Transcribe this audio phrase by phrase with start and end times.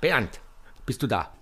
[0.00, 0.40] Bernd,
[0.86, 1.32] bist du da?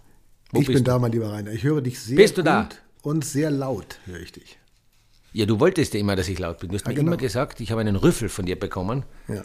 [0.51, 0.83] Wo ich bin du?
[0.83, 1.53] da, mein lieber Rainer.
[1.53, 2.69] Ich höre dich sehr bist du gut da?
[3.03, 4.59] und sehr laut, höre ich dich.
[5.33, 6.71] Ja, du wolltest ja immer, dass ich laut bin.
[6.71, 7.09] Du hast ja, mir genau.
[7.09, 9.05] immer gesagt, ich habe einen Rüffel von dir bekommen.
[9.29, 9.43] Ja.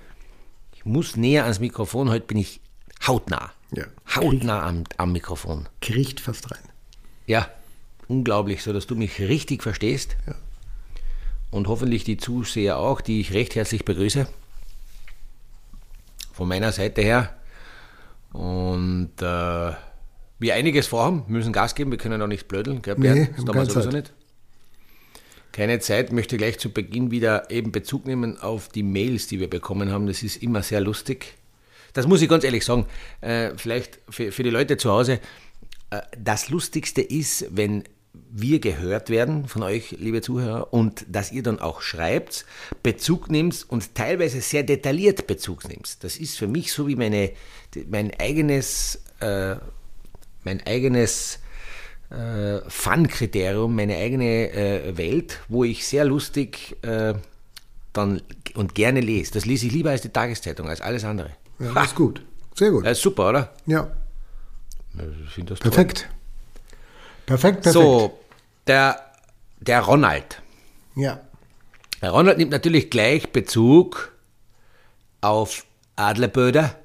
[0.74, 2.10] Ich muss näher ans Mikrofon.
[2.10, 2.62] Heute bin ich
[3.06, 3.52] hautnah.
[3.72, 3.86] Ja.
[4.16, 5.68] Hautnah am, am Mikrofon.
[5.82, 6.64] Kriecht fast rein.
[7.28, 7.50] Ja,
[8.08, 10.16] unglaublich, so dass du mich richtig verstehst.
[10.28, 10.36] Ja.
[11.50, 14.28] Und hoffentlich die Zuseher auch, die ich recht herzlich begrüße.
[16.32, 17.36] Von meiner Seite her.
[18.34, 19.72] Und äh,
[20.40, 23.66] wir einiges vorhaben, müssen Gas geben, wir können auch nicht blödeln, gell, Nee, das wir
[23.66, 23.94] sowieso Zeit.
[23.94, 24.14] nicht.
[25.52, 29.50] Keine Zeit, möchte gleich zu Beginn wieder eben Bezug nehmen auf die Mails, die wir
[29.50, 30.08] bekommen haben.
[30.08, 31.34] Das ist immer sehr lustig.
[31.94, 32.86] Das muss ich ganz ehrlich sagen.
[33.20, 35.20] Äh, vielleicht für, für die Leute zu Hause.
[35.90, 37.84] Äh, das Lustigste ist, wenn
[38.34, 42.46] wir gehört werden von euch, liebe Zuhörer, und dass ihr dann auch schreibt,
[42.82, 46.04] Bezug nehmt und teilweise sehr detailliert Bezug nehmt.
[46.04, 47.32] Das ist für mich so wie meine,
[47.90, 49.56] mein eigenes, äh,
[50.44, 51.40] mein eigenes
[52.10, 57.14] äh, Fun-Kriterium, meine eigene äh, Welt, wo ich sehr lustig äh,
[57.94, 58.22] dann
[58.56, 59.34] und gerne lese.
[59.34, 61.32] Das lese ich lieber als die Tageszeitung, als alles andere.
[61.60, 62.22] Ja, das ist gut.
[62.56, 62.86] Sehr gut.
[62.86, 63.54] Das ist super, oder?
[63.66, 63.92] Ja.
[65.38, 66.00] Ich das perfekt.
[66.00, 66.22] Toll.
[67.26, 67.74] Perfekt, perfekt.
[67.74, 68.20] So,
[68.72, 69.02] der,
[69.60, 70.42] der Ronald.
[70.96, 71.20] Ja.
[72.02, 74.14] Der Ronald nimmt natürlich gleich Bezug
[75.20, 75.66] auf
[75.98, 76.80] Adlerböder,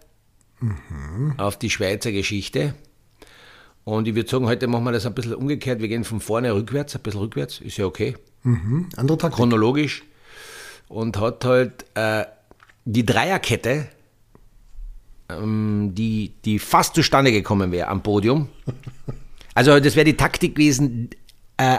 [0.59, 1.35] mhm.
[1.39, 2.75] auf die Schweizer Geschichte.
[3.85, 5.81] Und ich würde sagen, heute machen wir das ein bisschen umgekehrt.
[5.81, 8.17] Wir gehen von vorne rückwärts, ein bisschen rückwärts, ist ja okay.
[8.43, 8.89] Mhm.
[8.97, 9.37] Andere Taktik.
[9.37, 10.03] Chronologisch.
[10.89, 12.25] Und hat halt äh,
[12.85, 13.87] die Dreierkette,
[15.29, 18.49] ähm, die, die fast zustande gekommen wäre am Podium.
[19.55, 21.09] Also das wäre die Taktik gewesen
[21.57, 21.79] äh,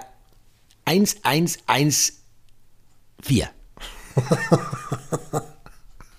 [0.86, 2.12] 1-1-1-4.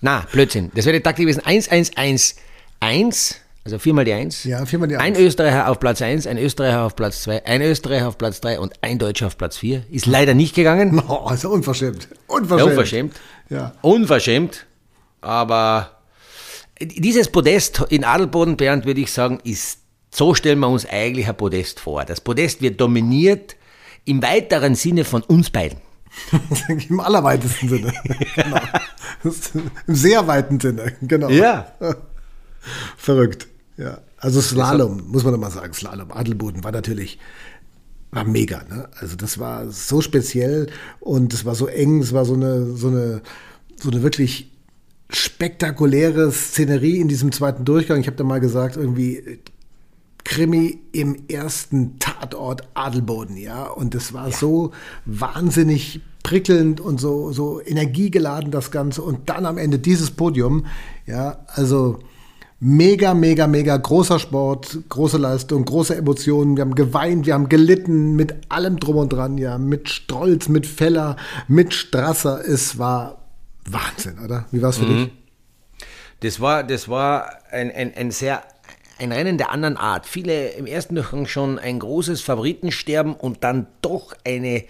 [0.01, 0.71] Na, Blödsinn.
[0.75, 4.45] Das wäre die Taktik gewesen 1-1-1-1 also viermal die Eins.
[4.45, 5.17] Ja, viermal die Eins.
[5.17, 8.59] Ein Österreicher auf Platz 1, ein Österreicher auf Platz 2, ein Österreicher auf Platz 3
[8.59, 9.83] und ein Deutscher auf Platz 4.
[9.91, 11.01] Ist leider nicht gegangen.
[11.09, 12.07] Oh, ist ja unverschämt.
[12.27, 12.59] Unverschämt.
[12.59, 13.15] Ja, unverschämt.
[13.49, 13.73] Ja.
[13.81, 14.65] Unverschämt.
[15.21, 15.99] Aber
[16.79, 21.37] dieses Podest in Adelboden, Bernd, würde ich sagen, ist, so stellen wir uns eigentlich ein
[21.37, 22.05] Podest vor.
[22.05, 23.55] Das Podest wird dominiert
[24.05, 25.79] im weiteren Sinne von uns beiden.
[26.89, 27.93] Im allerweitesten Sinne.
[28.35, 28.59] genau.
[29.87, 31.29] Im sehr weiten Sinne, genau.
[31.29, 31.71] Ja.
[32.97, 33.47] Verrückt.
[33.77, 37.19] Ja, also Slalom, muss man doch mal sagen, Slalom, Adelboden war natürlich,
[38.11, 38.89] war mega, ne?
[38.99, 40.67] Also das war so speziell
[40.99, 43.21] und es war so eng, es war so eine, so eine,
[43.77, 44.51] so eine wirklich
[45.09, 47.99] spektakuläre Szenerie in diesem zweiten Durchgang.
[48.01, 49.39] Ich habe da mal gesagt, irgendwie
[50.29, 53.63] Krimi im ersten Tatort Adelboden, ja.
[53.63, 54.37] Und es war ja.
[54.37, 54.71] so
[55.05, 59.01] wahnsinnig prickelnd und so, so energiegeladen, das Ganze.
[59.01, 60.67] Und dann am Ende dieses Podium,
[61.07, 61.97] ja, also
[62.59, 66.55] mega, mega, mega großer Sport, große Leistung, große Emotionen.
[66.57, 70.67] Wir haben geweint, wir haben gelitten mit allem drum und dran, ja, mit Stolz, mit
[70.67, 71.15] Feller,
[71.47, 72.47] mit Strasser.
[72.47, 73.17] Es war
[73.65, 74.45] Wahnsinn, oder?
[74.51, 75.05] Wie war es für mhm.
[75.05, 75.11] dich?
[76.19, 78.43] Das war, das war ein, ein, ein sehr
[78.99, 80.05] ein Rennen der anderen Art.
[80.05, 84.65] Viele im ersten Durchgang schon ein großes Favoritensterben und dann doch eine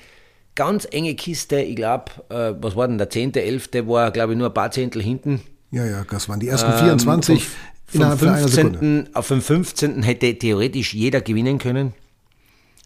[0.55, 1.61] ganz enge Kiste.
[1.61, 3.87] Ich glaube, äh, was war denn der 10., 11.
[3.87, 5.41] war, glaube ich, nur ein paar Zehntel hinten.
[5.71, 7.39] Ja, ja, das waren die ersten 24.
[7.39, 7.49] Ähm,
[7.91, 9.15] Innerhalb vom 15.
[9.15, 10.03] Auf dem 15.
[10.03, 11.93] hätte theoretisch jeder gewinnen können.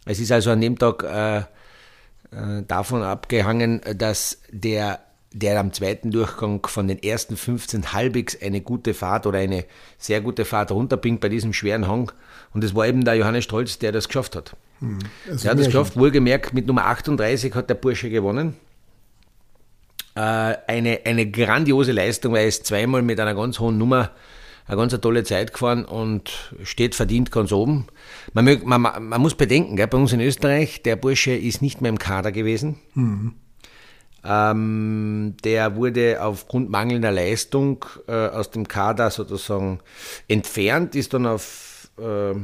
[0.05, 4.99] Es ist also an dem Tag äh, äh, davon abgehangen, dass der,
[5.33, 9.65] der am zweiten Durchgang von den ersten 15 halbwegs eine gute Fahrt oder eine
[9.97, 12.11] sehr gute Fahrt runterbringt bei diesem schweren Hang.
[12.53, 14.55] Und es war eben der Johannes Stolz, der das geschafft hat.
[14.79, 18.55] Hm, der hat das geschafft, wohlgemerkt, mit Nummer 38 hat der Bursche gewonnen.
[20.15, 20.19] Äh,
[20.67, 24.11] eine, eine grandiose Leistung, weil er ist zweimal mit einer ganz hohen Nummer
[24.65, 27.87] eine ganz tolle Zeit gefahren und steht verdient ganz oben.
[28.33, 31.89] Man, man, man muss bedenken, gell, bei uns in Österreich, der Bursche ist nicht mehr
[31.89, 32.79] im Kader gewesen.
[32.93, 33.33] Mhm.
[34.25, 39.79] Ähm, der wurde aufgrund mangelnder Leistung äh, aus dem Kader sozusagen
[40.27, 42.35] entfernt, ist dann auf äh,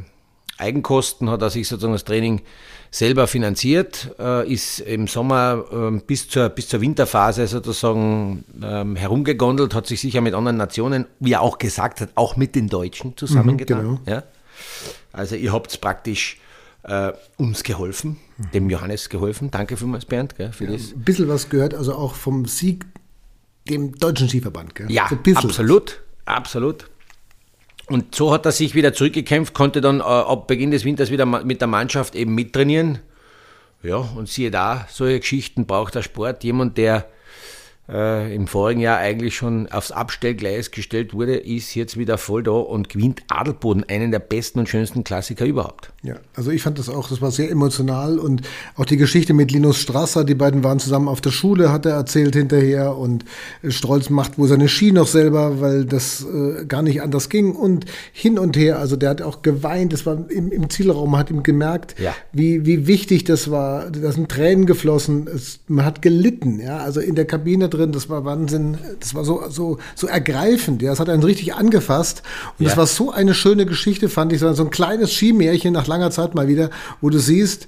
[0.57, 2.41] Eigenkosten, hat er sich sozusagen das Training
[2.91, 9.73] selber finanziert, äh, ist im Sommer äh, bis, zur, bis zur Winterphase sozusagen ähm, herumgegondelt,
[9.73, 13.15] hat sich sicher mit anderen Nationen, wie er auch gesagt hat, auch mit den Deutschen
[13.15, 13.85] zusammengetan.
[13.85, 14.17] Mhm, genau.
[14.17, 14.23] ja?
[15.13, 16.39] Also ihr habt praktisch
[16.89, 18.51] äh, uns geholfen, mhm.
[18.51, 19.51] dem Johannes geholfen.
[19.51, 20.93] Danke vielmals, Bernd, gell, für ja, das.
[20.93, 22.85] Ein bisschen was gehört, also auch vom Sieg
[23.69, 24.75] dem deutschen Skiverband.
[24.75, 24.91] Gell?
[24.91, 26.89] Ja, so absolut, absolut.
[27.87, 31.25] Und so hat er sich wieder zurückgekämpft, konnte dann äh, ab Beginn des Winters wieder
[31.25, 32.99] mit der Mannschaft eben mittrainieren.
[33.81, 36.43] Ja, und siehe da, solche Geschichten braucht der Sport.
[36.43, 37.09] Jemand, der
[37.91, 42.51] äh, im vorigen Jahr eigentlich schon aufs Abstellgleis gestellt wurde, ist jetzt wieder voll da
[42.51, 45.91] und gewinnt Adelboden, einen der besten und schönsten Klassiker überhaupt.
[46.03, 48.41] Ja, also ich fand das auch, das war sehr emotional und
[48.75, 51.93] auch die Geschichte mit Linus Strasser, die beiden waren zusammen auf der Schule, hat er
[51.93, 53.25] erzählt hinterher und
[53.67, 57.85] Strolz macht wohl seine Ski noch selber, weil das äh, gar nicht anders ging und
[58.13, 61.31] hin und her, also der hat auch geweint, das war im, im Zielraum, man hat
[61.31, 62.15] ihm gemerkt, ja.
[62.31, 66.99] wie, wie wichtig das war, da sind Tränen geflossen, es, man hat gelitten, ja, also
[66.99, 70.91] in der Kabine drin drin, das war Wahnsinn, das war so, so, so ergreifend, ja,
[70.91, 72.23] das hat einen richtig angefasst
[72.57, 72.69] und ja.
[72.69, 76.35] das war so eine schöne Geschichte, fand ich, so ein kleines Skimärchen nach langer Zeit
[76.35, 76.69] mal wieder,
[77.01, 77.67] wo du siehst,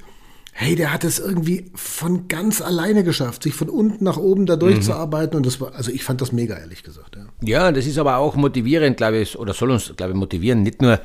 [0.54, 4.58] hey, der hat es irgendwie von ganz alleine geschafft, sich von unten nach oben da
[4.58, 5.32] durchzuarbeiten.
[5.32, 5.38] Mhm.
[5.38, 7.16] Und das war, also ich fand das mega, ehrlich gesagt.
[7.16, 7.26] Ja.
[7.42, 10.82] ja, das ist aber auch motivierend, glaube ich, oder soll uns, glaube ich, motivieren, nicht
[10.82, 11.00] nur,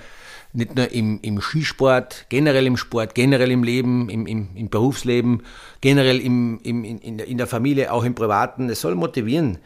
[0.57, 5.43] nicht nur im, im Skisport, generell im Sport, generell im Leben, im, im, im Berufsleben,
[5.81, 8.71] generell im, im, in, in der Familie, auch im Privaten.
[8.71, 9.59] Es soll motivieren.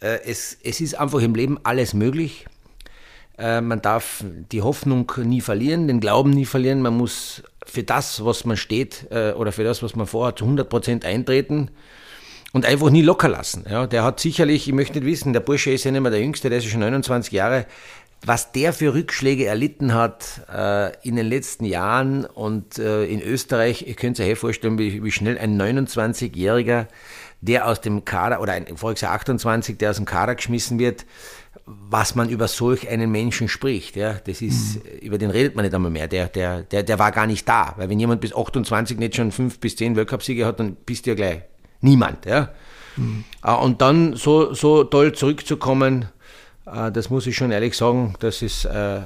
[0.00, 2.46] Äh, es, es ist einfach im Leben alles möglich.
[3.38, 6.80] Äh, man darf die Hoffnung nie verlieren, den Glauben nie verlieren.
[6.80, 10.44] Man muss für das, was man steht äh, oder für das, was man vorhat, zu
[10.44, 11.70] 100 Prozent eintreten
[12.52, 13.64] und einfach nie locker lassen.
[13.68, 16.22] Ja, der hat sicherlich, ich möchte nicht wissen, der Bursche ist ja nicht mehr der
[16.22, 17.66] Jüngste, der ist schon 29 Jahre,
[18.24, 23.86] was der für Rückschläge erlitten hat äh, in den letzten Jahren und äh, in Österreich,
[23.86, 26.86] ihr könnt euch vorstellen, wie, wie schnell ein 29-Jähriger,
[27.40, 31.04] der aus dem Kader, oder ein voriges Jahr 28, der aus dem Kader geschmissen wird,
[31.66, 33.96] was man über solch einen Menschen spricht.
[33.96, 34.98] Ja, das ist, mhm.
[35.00, 36.08] über den redet man nicht einmal mehr.
[36.08, 37.74] Der, der, der, der war gar nicht da.
[37.76, 41.10] Weil wenn jemand bis 28 nicht schon fünf bis zehn Weltcupsiege hat, dann bist du
[41.10, 41.42] ja gleich
[41.80, 42.24] niemand.
[42.24, 42.50] Ja.
[42.96, 43.24] Mhm.
[43.42, 46.06] Und dann so, so toll zurückzukommen, äh,
[46.66, 49.00] das muss ich schon ehrlich sagen, das ist äh,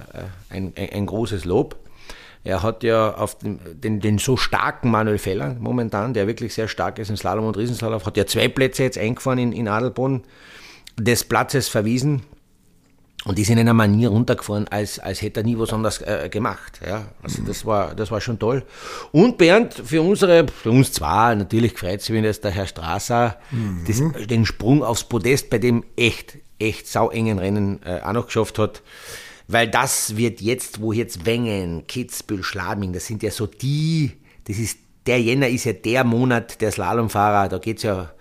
[0.48, 1.76] ein, ein, ein großes Lob.
[2.42, 6.68] Er hat ja auf den, den, den, so starken Manuel Feller momentan, der wirklich sehr
[6.68, 10.22] stark ist im Slalom und Riesenslalom, hat ja zwei Plätze jetzt eingefahren in, in Adelboden,
[10.98, 12.22] des Platzes verwiesen.
[13.26, 16.80] Und sind in einer Manier runtergefahren, als, als hätte er nie was anderes äh, gemacht.
[16.82, 18.64] Ja, also das war, das war schon toll.
[19.12, 23.36] Und Bernd, für unsere, für uns zwar, natürlich freut sich, wenn jetzt der Herr Strasser
[23.50, 23.84] mhm.
[23.86, 28.58] das, den Sprung aufs Podest bei dem echt echt sauengen Rennen äh, auch noch geschafft
[28.58, 28.82] hat.
[29.48, 34.12] Weil das wird jetzt, wo jetzt Wengen, Kitzbühel, Schladming, das sind ja so die,
[34.44, 38.12] das ist, der Jänner ist ja der Monat der Slalomfahrer, da geht es ja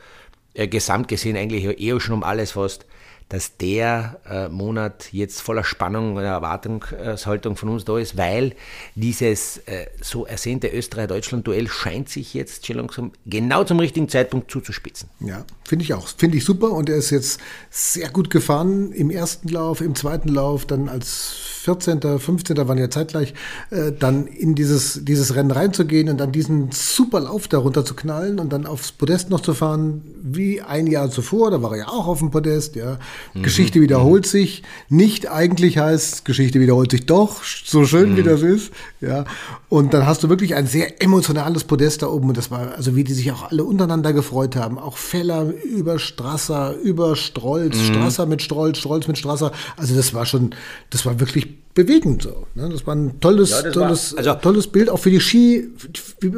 [0.55, 2.85] äh, gesamt gesehen eigentlich eher schon um alles fast
[3.29, 8.55] dass der äh, Monat jetzt voller Spannung und Erwartungshaltung von uns da ist, weil
[8.95, 15.09] dieses äh, so ersehnte Österreich-Deutschland-Duell scheint sich jetzt schon langsam genau zum richtigen Zeitpunkt zuzuspitzen.
[15.19, 16.07] Ja, finde ich auch.
[16.07, 17.39] Finde ich super und er ist jetzt
[17.69, 22.57] sehr gut gefahren im ersten Lauf, im zweiten Lauf, dann als 14., 15.
[22.67, 23.35] waren ja zeitgleich,
[23.69, 28.39] äh, dann in dieses, dieses Rennen reinzugehen und dann diesen super Lauf darunter zu knallen
[28.39, 31.87] und dann aufs Podest noch zu fahren, wie ein Jahr zuvor, da war er ja
[31.89, 32.97] auch auf dem Podest, ja.
[33.33, 33.43] Mhm.
[33.43, 34.29] Geschichte wiederholt mhm.
[34.29, 34.63] sich.
[34.89, 38.17] Nicht eigentlich heißt, Geschichte wiederholt sich doch, so schön mhm.
[38.17, 38.71] wie das ist.
[39.01, 39.25] Ja.
[39.69, 42.29] Und dann hast du wirklich ein sehr emotionales Podest da oben.
[42.29, 44.77] Und das war, also wie die sich auch alle untereinander gefreut haben.
[44.79, 47.83] Auch Feller über Strasser, über Strolz, mhm.
[47.83, 49.51] Strasser mit Strolz, Strolz mit Strasser.
[49.77, 50.55] Also das war schon,
[50.89, 52.45] das war wirklich bewegend so.
[52.55, 52.69] Ne?
[52.69, 55.69] Das war ein tolles, ja, tolles, war, also, tolles Bild, auch für die Ski,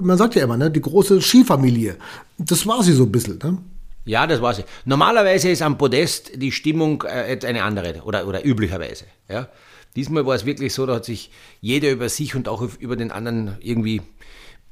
[0.01, 0.69] man sagt ja immer, ne?
[0.69, 1.95] die große Skifamilie.
[2.37, 3.39] Das war sie so ein bisschen.
[3.43, 3.57] Ne?
[4.05, 4.63] Ja, das war sie.
[4.85, 9.05] Normalerweise ist am Podest die Stimmung äh, eine andere oder, oder üblicherweise.
[9.29, 9.47] Ja.
[9.95, 13.11] Diesmal war es wirklich so, da hat sich jeder über sich und auch über den
[13.11, 14.01] anderen irgendwie,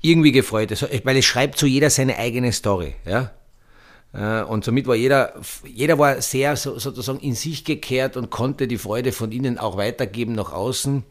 [0.02, 0.72] irgendwie gefreut.
[1.04, 2.96] weil es schreibt so jeder seine eigene Story.
[3.06, 3.32] Ja.
[4.14, 5.34] Äh, und somit war jeder,
[5.66, 10.34] jeder war sehr sozusagen in sich gekehrt und konnte die Freude von ihnen auch weitergeben
[10.34, 11.04] nach außen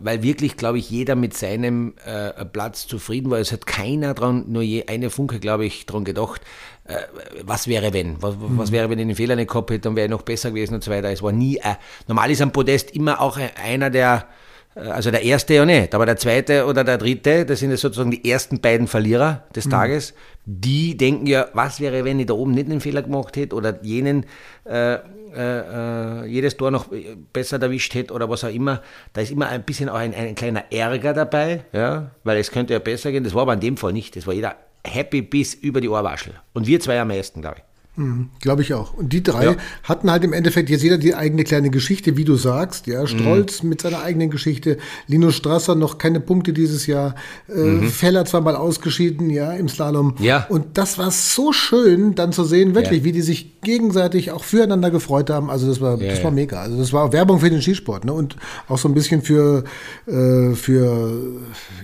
[0.00, 3.38] weil wirklich, glaube ich, jeder mit seinem äh, Platz zufrieden war.
[3.38, 6.40] Es hat keiner dran, nur je eine Funke, glaube ich, dran gedacht,
[6.84, 6.96] äh,
[7.44, 8.22] was wäre wenn?
[8.22, 8.58] Was, mhm.
[8.58, 10.74] was, wäre, wenn ich den Fehler nicht gehabt hätte, dann wäre ich noch besser gewesen
[10.74, 11.10] und so weiter.
[11.10, 11.74] Es war nie, äh,
[12.08, 14.26] normal ist am Podest immer auch einer, der,
[14.74, 17.76] äh, also der erste ja nicht, aber der zweite oder der dritte, das sind ja
[17.76, 19.70] sozusagen die ersten beiden Verlierer des mhm.
[19.70, 20.14] Tages,
[20.46, 23.78] die denken ja, was wäre, wenn ich da oben nicht einen Fehler gemacht hätte oder
[23.82, 24.24] jenen
[24.64, 24.98] äh,
[25.34, 26.88] äh, äh, jedes Tor noch
[27.32, 28.82] besser erwischt hätte oder was auch immer.
[29.12, 32.72] Da ist immer ein bisschen auch ein, ein kleiner Ärger dabei, ja, weil es könnte
[32.72, 33.24] ja besser gehen.
[33.24, 34.16] Das war aber in dem Fall nicht.
[34.16, 36.34] Das war jeder happy bis über die Ohrwaschel.
[36.52, 37.71] Und wir zwei am meisten, glaube ich.
[37.94, 38.94] Mhm, Glaube ich auch.
[38.94, 39.56] Und die drei ja.
[39.82, 42.86] hatten halt im Endeffekt jetzt jeder die eigene kleine Geschichte, wie du sagst.
[42.86, 43.68] Ja, Strolz mhm.
[43.68, 47.14] mit seiner eigenen Geschichte, Linus Strasser noch keine Punkte dieses Jahr,
[47.50, 47.88] äh, mhm.
[47.88, 50.14] Feller zweimal ausgeschieden, ja, im Slalom.
[50.20, 50.46] Ja.
[50.48, 53.04] Und das war so schön, dann zu sehen, wirklich, ja.
[53.04, 55.50] wie die sich gegenseitig auch füreinander gefreut haben.
[55.50, 56.62] Also das war, ja, das war mega.
[56.62, 58.14] Also das war Werbung für den Skisport, ne?
[58.14, 58.36] Und
[58.68, 59.64] auch so ein bisschen für,
[60.06, 61.12] äh, für,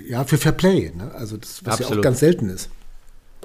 [0.08, 1.10] ja, für Fair Play, ne?
[1.14, 1.92] Also das, was Absolut.
[1.92, 2.70] ja auch ganz selten ist.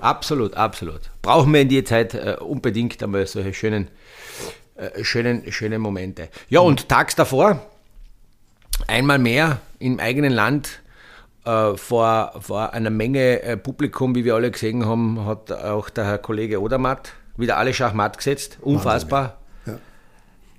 [0.03, 1.01] Absolut, absolut.
[1.21, 3.87] Brauchen wir in die Zeit äh, unbedingt einmal solche schönen,
[4.75, 6.29] äh, schönen, schönen Momente.
[6.49, 6.67] Ja, mhm.
[6.67, 7.65] und tags davor,
[8.87, 10.81] einmal mehr im eigenen Land,
[11.45, 16.05] äh, vor, vor einer Menge äh, Publikum, wie wir alle gesehen haben, hat auch der
[16.05, 18.59] Herr Kollege Odermatt wieder alle Schachmatt gesetzt.
[18.61, 19.39] Unfassbar.
[19.65, 19.79] Ja.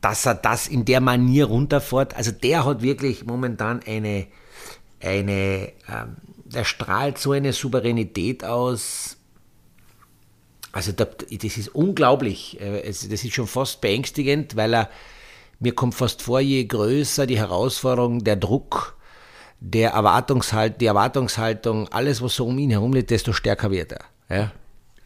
[0.00, 2.16] Dass er das in der Manier runterfährt.
[2.16, 4.26] Also der hat wirklich momentan eine,
[5.00, 9.16] eine ähm, der strahlt so eine Souveränität aus.
[10.74, 12.60] Also das ist unglaublich.
[12.60, 14.90] Äh, das ist schon fast beängstigend, weil er,
[15.60, 18.96] mir kommt fast vor, je größer die Herausforderung, der Druck,
[19.60, 24.04] der Erwartungshalt, die Erwartungshaltung, alles, was so um ihn herum liegt, desto stärker wird er.
[24.28, 24.52] Ja?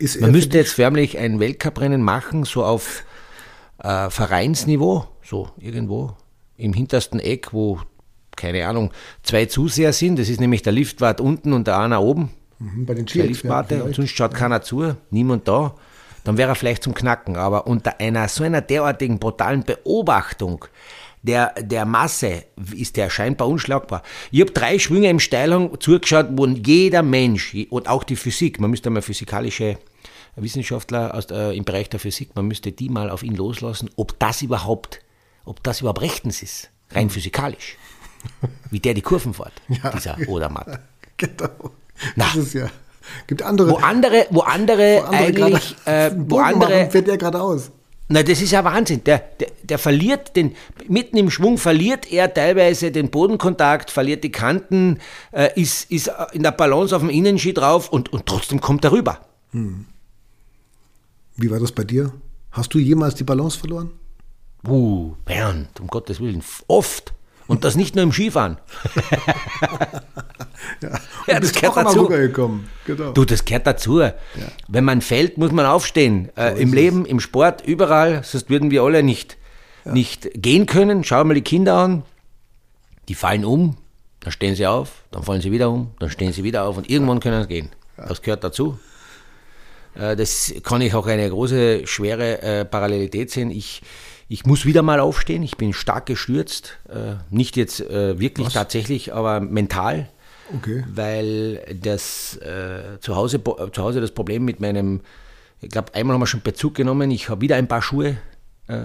[0.01, 3.05] er Man müsste jetzt förmlich ein Weltcuprennen machen, so auf
[3.83, 6.17] äh, Vereinsniveau, so irgendwo
[6.57, 7.81] im hintersten Eck, wo
[8.37, 10.19] keine Ahnung, zwei Zuseher sind.
[10.19, 12.31] Das ist nämlich der Liftwart unten und der einer oben.
[12.59, 13.77] Mhm, bei den Chiefs, der Liftwarte.
[13.77, 15.75] Ja, und sonst schaut keiner zu, niemand da.
[16.25, 17.37] Dann wäre er vielleicht zum Knacken.
[17.37, 20.65] Aber unter einer so einer derartigen brutalen Beobachtung
[21.23, 24.03] der, der Masse ist der scheinbar unschlagbar.
[24.31, 28.71] Ich habe drei Schwünge im Steilhang zugeschaut, wo jeder Mensch und auch die Physik, man
[28.71, 29.79] müsste mal physikalische
[30.37, 34.19] Wissenschaftler aus, äh, im Bereich der Physik, man müsste die mal auf ihn loslassen, ob
[34.19, 35.01] das überhaupt,
[35.45, 37.11] ob das überhaupt rechtens ist, rein mhm.
[37.11, 37.77] physikalisch.
[38.71, 39.91] Wie der die Kurven fährt, ja.
[39.91, 40.81] dieser Odermatt.
[41.21, 41.73] Genau.
[42.17, 42.69] Na, das ist ja.
[43.27, 43.71] Gibt andere.
[43.71, 45.77] Wo andere, wo andere, wo andere eigentlich.
[45.85, 46.71] Grade, äh, wo andere.
[46.71, 47.71] Machen, fährt der geradeaus.
[48.11, 49.05] Na, das ist ja Wahnsinn.
[49.05, 50.55] Der, der, der verliert den,
[50.89, 54.99] mitten im Schwung verliert er teilweise den Bodenkontakt, verliert die Kanten,
[55.31, 58.93] äh, ist, ist in der Balance auf dem Innenski drauf und, und trotzdem kommt er
[58.93, 59.21] rüber.
[59.53, 59.85] Hm.
[61.37, 62.13] Wie war das bei dir?
[62.51, 63.91] Hast du jemals die Balance verloren?
[64.67, 67.13] Uh, Bernd, um Gottes Willen, oft.
[67.47, 68.59] Und das nicht nur im Skifahren.
[71.45, 72.09] ja, das gehört dazu.
[72.87, 73.13] Genau.
[73.13, 74.01] Du, das gehört dazu.
[74.01, 74.15] Ja.
[74.69, 76.31] Wenn man fällt, muss man aufstehen.
[76.37, 77.09] Äh, so Im Leben, es.
[77.09, 78.23] im Sport, überall.
[78.25, 79.37] Sonst würden wir alle nicht,
[79.85, 79.93] ja.
[79.93, 81.05] nicht gehen können.
[81.05, 82.03] Schau mal die Kinder an.
[83.09, 83.77] Die fallen um,
[84.21, 86.91] dann stehen sie auf, dann fallen sie wieder um, dann stehen sie wieder auf und
[86.91, 87.71] irgendwann können sie gehen.
[87.97, 88.79] Das gehört dazu.
[89.95, 93.51] Äh, das kann ich auch eine große, schwere äh, Parallelität sehen.
[93.51, 93.83] Ich
[94.29, 95.43] ich muss wieder mal aufstehen.
[95.43, 96.79] Ich bin stark gestürzt.
[96.89, 98.53] Äh, nicht jetzt äh, wirklich Was?
[98.53, 100.11] tatsächlich, aber mental.
[100.57, 100.85] Okay.
[100.93, 105.01] Weil das äh, zu, Hause, zu Hause das Problem mit meinem,
[105.61, 107.11] ich glaube, einmal haben wir schon Bezug genommen.
[107.11, 108.17] Ich habe wieder ein paar Schuhe,
[108.69, 108.81] äh,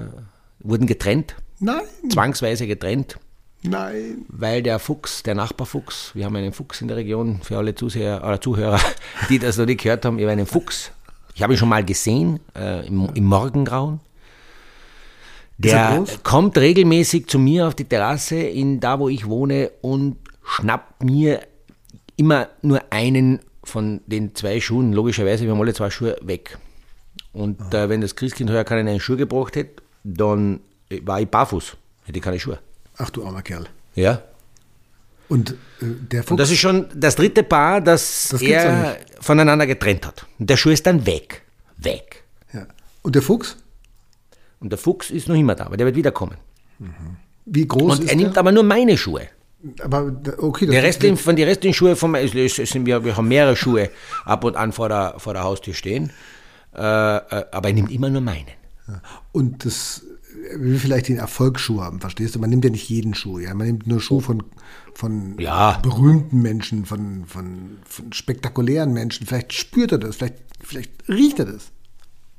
[0.60, 1.36] wurden getrennt.
[1.60, 1.82] Nein.
[2.10, 3.18] Zwangsweise getrennt.
[3.64, 4.26] Nein.
[4.28, 8.22] Weil der Fuchs, der Nachbarfuchs, wir haben einen Fuchs in der Region, für alle Zuseher,
[8.24, 8.80] oder Zuhörer,
[9.30, 10.92] die das noch nicht gehört haben, ich habe einen Fuchs.
[11.36, 14.02] Ich habe ihn schon mal gesehen, äh, im, im Morgengrauen.
[15.58, 21.04] Der kommt regelmäßig zu mir auf die Terrasse, in da wo ich wohne, und schnappt
[21.04, 21.42] mir
[22.16, 24.94] immer nur einen von den zwei Schuhen.
[24.94, 26.58] Logischerweise, wir haben alle zwei Schuhe weg.
[27.32, 30.60] Und äh, wenn das Christkind heuer keinen einen Schuh gebracht hätte, dann
[31.02, 32.60] war ich barfuß, hätte ich keine Schuhe.
[32.98, 33.66] Ach du armer Kerl.
[33.96, 34.22] Ja.
[35.30, 36.32] Und äh, der Fuchs.
[36.32, 40.26] Und das ist schon das dritte Paar, das, das er voneinander getrennt hat.
[40.38, 41.42] Und der Schuh ist dann weg.
[41.78, 42.24] Weg.
[42.54, 42.68] Ja.
[43.02, 43.58] Und der Fuchs?
[44.60, 46.38] Und der Fuchs ist noch immer da, aber der wird wiederkommen.
[47.46, 49.28] Wie groß Und ist er nimmt aber nur meine Schuhe.
[49.82, 53.56] Aber okay, der Rest, von die restlichen Schuhe von mir, sind wir, wir haben mehrere
[53.56, 53.90] Schuhe
[54.26, 56.12] ab und an vor der, vor der Haustür stehen,
[56.76, 58.52] äh, äh aber er nimmt immer nur meinen.
[59.32, 60.04] Und das
[60.56, 62.40] will vielleicht den Erfolgsschuh haben, verstehst du?
[62.40, 63.54] Man nimmt ja nicht jeden Schuh, ja.
[63.54, 64.44] Man nimmt nur Schuh von,
[64.94, 65.80] von ja.
[65.82, 69.26] berühmten Menschen, von, von, von spektakulären Menschen.
[69.26, 71.72] Vielleicht spürt er das, vielleicht, vielleicht riecht er das.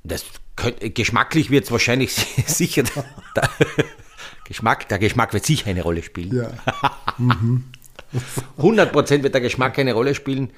[0.02, 0.24] Das
[0.56, 2.12] könnt, geschmacklich wird es wahrscheinlich
[2.46, 2.84] sicher.
[3.34, 3.48] Der,
[4.44, 6.36] Geschmack, der Geschmack wird sicher eine Rolle spielen.
[6.36, 6.50] Ja.
[7.16, 7.62] Mhm.
[8.58, 10.50] 100% wird der Geschmack eine Rolle spielen.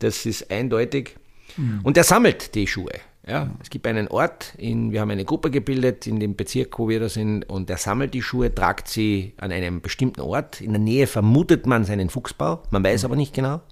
[0.00, 1.16] Das ist eindeutig.
[1.56, 1.80] Mhm.
[1.82, 2.92] Und er sammelt die Schuhe.
[3.26, 6.90] Ja, es gibt einen Ort, in, wir haben eine Gruppe gebildet in dem Bezirk, wo
[6.90, 10.60] wir da sind, und er sammelt die Schuhe, tragt sie an einem bestimmten Ort.
[10.60, 13.62] In der Nähe vermutet man seinen Fuchsbau, man weiß aber nicht genau.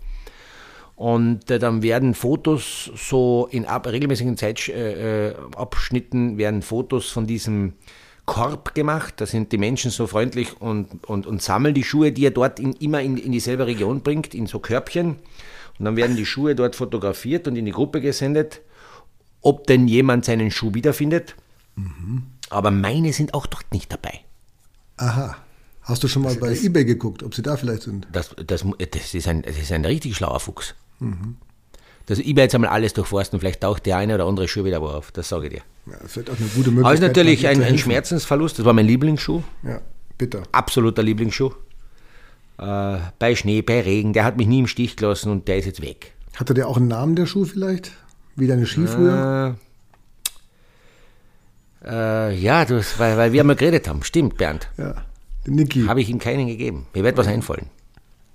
[0.97, 7.75] Und äh, dann werden Fotos so in ab, regelmäßigen Zeitabschnitten äh, werden Fotos von diesem
[8.27, 9.15] Korb gemacht.
[9.19, 12.61] Da sind die Menschen so freundlich und, und, und sammeln die Schuhe, die er dort
[12.61, 15.17] in, immer in, in dieselbe Region bringt, in so Körbchen.
[15.79, 18.61] Und dann werden die Schuhe dort fotografiert und in die Gruppe gesendet,
[19.41, 21.35] ob denn jemand seinen Schuh wiederfindet.
[21.77, 22.25] Mhm.
[22.51, 24.21] Aber meine sind auch dort nicht dabei.
[24.99, 25.37] Aha.
[25.83, 28.07] Hast du schon mal das, bei das, eBay geguckt, ob sie da vielleicht sind?
[28.13, 30.75] Das, das, das, ist, ein, das ist ein richtig schlauer Fuchs.
[31.01, 31.39] Mhm.
[32.07, 35.13] Das eBay jetzt einmal alles durchforsten, vielleicht taucht der eine oder andere Schuh wieder auf,
[35.13, 35.63] das sage ich dir.
[35.87, 36.85] Ja, das wird auch eine gute Möglichkeit.
[36.85, 39.43] Aber ist natürlich ein, ein, Schmerzensverlust, das war mein Lieblingsschuh.
[39.63, 39.81] Ja,
[40.19, 40.43] bitter.
[40.53, 41.53] Absoluter Lieblingsschuh.
[42.59, 45.67] Äh, bei Schnee, bei Regen, der hat mich nie im Stich gelassen und der ist
[45.67, 46.13] jetzt weg.
[46.35, 47.93] Hatte der auch einen Namen, der Schuh vielleicht?
[48.37, 49.57] Wie deine Ski früher?
[51.85, 54.03] Äh, ja, du, weil, weil wir mal geredet haben.
[54.03, 54.69] Stimmt, Bernd.
[54.79, 54.95] Ja.
[55.47, 55.87] Den Niki.
[55.87, 56.87] Habe ich ihm keinen gegeben.
[56.95, 57.67] Mir wird was einfallen.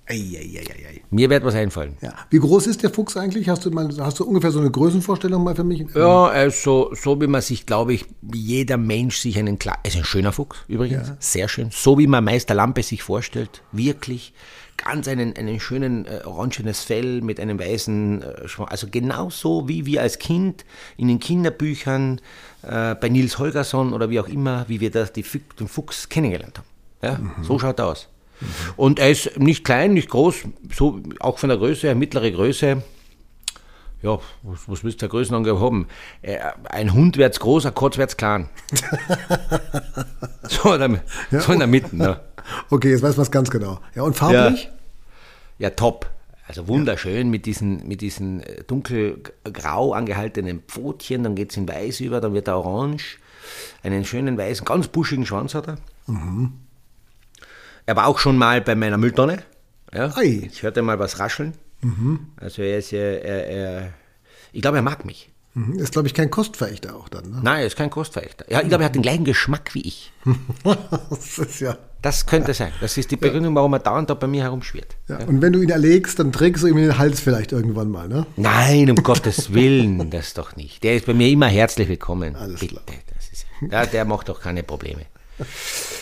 [0.09, 1.01] Eieieiei.
[1.09, 1.97] Mir wird was einfallen.
[2.01, 2.13] Ja.
[2.29, 3.49] Wie groß ist der Fuchs eigentlich?
[3.49, 5.85] Hast du, mal, hast du ungefähr so eine Größenvorstellung mal für mich?
[5.95, 9.97] Ja, also so wie man sich, glaube ich, wie jeder Mensch sich einen klar, ist
[9.97, 11.17] ein schöner Fuchs übrigens, Ja.
[11.19, 11.69] sehr schön.
[11.71, 14.33] So wie man Meister Lampe sich vorstellt, wirklich
[14.77, 19.67] ganz einen, einen schönen äh, orangenes Fell mit einem weißen, äh, Schwa- also genau so
[19.67, 20.65] wie wir als Kind
[20.97, 22.21] in den Kinderbüchern
[22.61, 26.09] äh, bei Nils Holgersson oder wie auch immer, wie wir das, die, Fuch- den Fuchs
[26.09, 26.67] kennengelernt haben.
[27.01, 28.07] Ja, So schaut er aus.
[28.75, 32.83] Und er ist nicht klein, nicht groß, so auch von der Größe her, mittlere Größe.
[34.03, 35.87] Ja, was, was müsst ihr Größenangabe haben?
[36.21, 36.37] Äh,
[36.69, 38.47] Ein Hund wird's groß, ein Katz wird's klein.
[40.47, 40.79] so, in
[41.31, 41.95] der, so in der Mitte.
[41.95, 42.19] Ne?
[42.69, 43.79] Okay, jetzt weiß man es ganz genau.
[43.95, 44.69] Ja, und farblich?
[45.57, 46.07] Ja, top.
[46.47, 52.21] Also wunderschön mit diesen, mit diesen äh, dunkelgrau angehaltenen Pfotchen, dann geht's in weiß über,
[52.21, 53.17] dann wird er orange.
[53.83, 55.77] Einen schönen weißen, ganz buschigen Schwanz hat er.
[57.87, 59.43] Er war auch schon mal bei meiner Mülltonne.
[59.93, 60.15] Ja.
[60.17, 60.49] Ei.
[60.51, 61.53] Ich hörte mal was rascheln.
[62.35, 63.93] Also er ist ja, er, er,
[64.51, 65.29] ich glaube, er mag mich.
[65.53, 65.79] Mhm.
[65.79, 67.29] Ist, glaube ich, kein Kostverächter auch dann.
[67.31, 67.39] Ne?
[67.41, 68.45] Nein, er ist kein Kostverächter.
[68.51, 70.11] Ja, ich glaube, er hat den gleichen Geschmack wie ich.
[71.09, 72.73] das ist ja, Das könnte sein.
[72.81, 74.97] Das ist die Begründung, warum er dauernd da bei mir herumschwirrt.
[75.07, 75.19] ja.
[75.19, 78.09] Und wenn du ihn erlegst, dann trägst du ihm in den Hals vielleicht irgendwann mal,
[78.09, 78.25] ne?
[78.35, 80.83] Nein, um Gottes Willen, das doch nicht.
[80.83, 82.35] Der ist bei mir immer herzlich willkommen.
[82.35, 82.97] Alles Bitte, klar.
[83.15, 85.03] das ist, ja, der macht doch keine Probleme.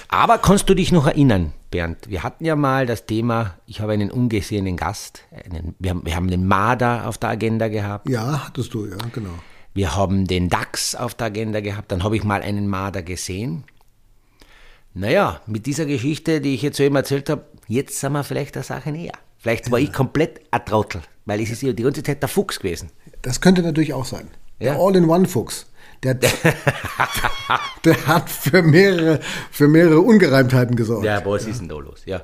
[0.07, 2.09] Aber kannst du dich noch erinnern, Bernd?
[2.09, 5.23] Wir hatten ja mal das Thema, ich habe einen ungesehenen Gast.
[5.31, 8.07] Einen, wir, haben, wir haben den Marder auf der Agenda gehabt.
[8.09, 9.31] Ja, hattest du, ja, genau.
[9.73, 11.91] Wir haben den Dachs auf der Agenda gehabt.
[11.91, 13.65] Dann habe ich mal einen Marder gesehen.
[14.93, 18.63] Naja, mit dieser Geschichte, die ich jetzt eben erzählt habe, jetzt sind wir vielleicht der
[18.63, 19.11] Sache näher.
[19.37, 22.59] Vielleicht war ich komplett ein Trottel, weil es ist ja die ganze Zeit der Fuchs
[22.59, 22.89] gewesen.
[23.21, 24.29] Das könnte natürlich auch sein.
[24.61, 24.79] Der Ja.
[24.79, 25.65] All-in-One-Fuchs.
[26.13, 26.33] Der,
[27.83, 29.19] der hat für mehrere,
[29.51, 31.05] für mehrere Ungereimtheiten gesorgt.
[31.05, 32.03] Ja, was ist denn da los?
[32.05, 32.21] Ja.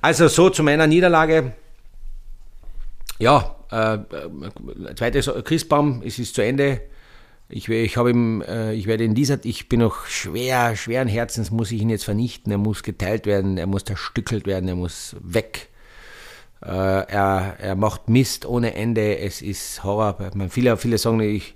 [0.00, 1.52] Also so zu meiner Niederlage.
[3.18, 6.80] Ja, äh, äh, zweites Christbaum, es ist zu Ende.
[7.48, 11.70] Ich, ich ihm, äh, ich werde in dieser, ich bin noch schwer, schweren Herzens, muss
[11.72, 12.50] ich ihn jetzt vernichten.
[12.50, 15.68] Er muss geteilt werden, er muss zerstückelt werden, er muss weg.
[16.64, 19.18] Äh, er, er macht Mist ohne Ende.
[19.18, 20.16] Es ist Horror.
[20.34, 21.54] Man, viele, viele sagen, ich,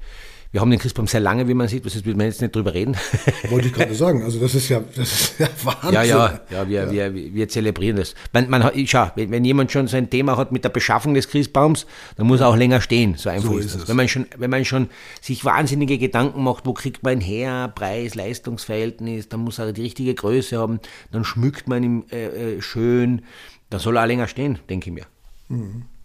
[0.51, 1.85] wir haben den Christbaum sehr lange, wie man sieht.
[1.85, 2.97] Das will man jetzt nicht drüber reden.
[3.51, 4.23] Wollte ich gerade sagen.
[4.23, 5.93] Also das ist ja, das ist ja Wahnsinn.
[5.93, 8.15] Ja, ja, ja, wir, Wir, wir zelebrieren das.
[8.33, 11.29] Man, man, schau, wenn, wenn jemand schon so ein Thema hat mit der Beschaffung des
[11.29, 13.15] Christbaums, dann muss er auch länger stehen.
[13.17, 13.83] So einfach So ist das.
[13.83, 13.89] es.
[13.89, 14.89] Wenn man, schon, wenn man schon
[15.21, 20.15] sich wahnsinnige Gedanken macht, wo kriegt man her, Preis, Leistungsverhältnis, dann muss er die richtige
[20.15, 20.81] Größe haben,
[21.13, 23.23] dann schmückt man ihn äh, äh, schön,
[23.69, 25.05] dann soll er auch länger stehen, denke ich mir.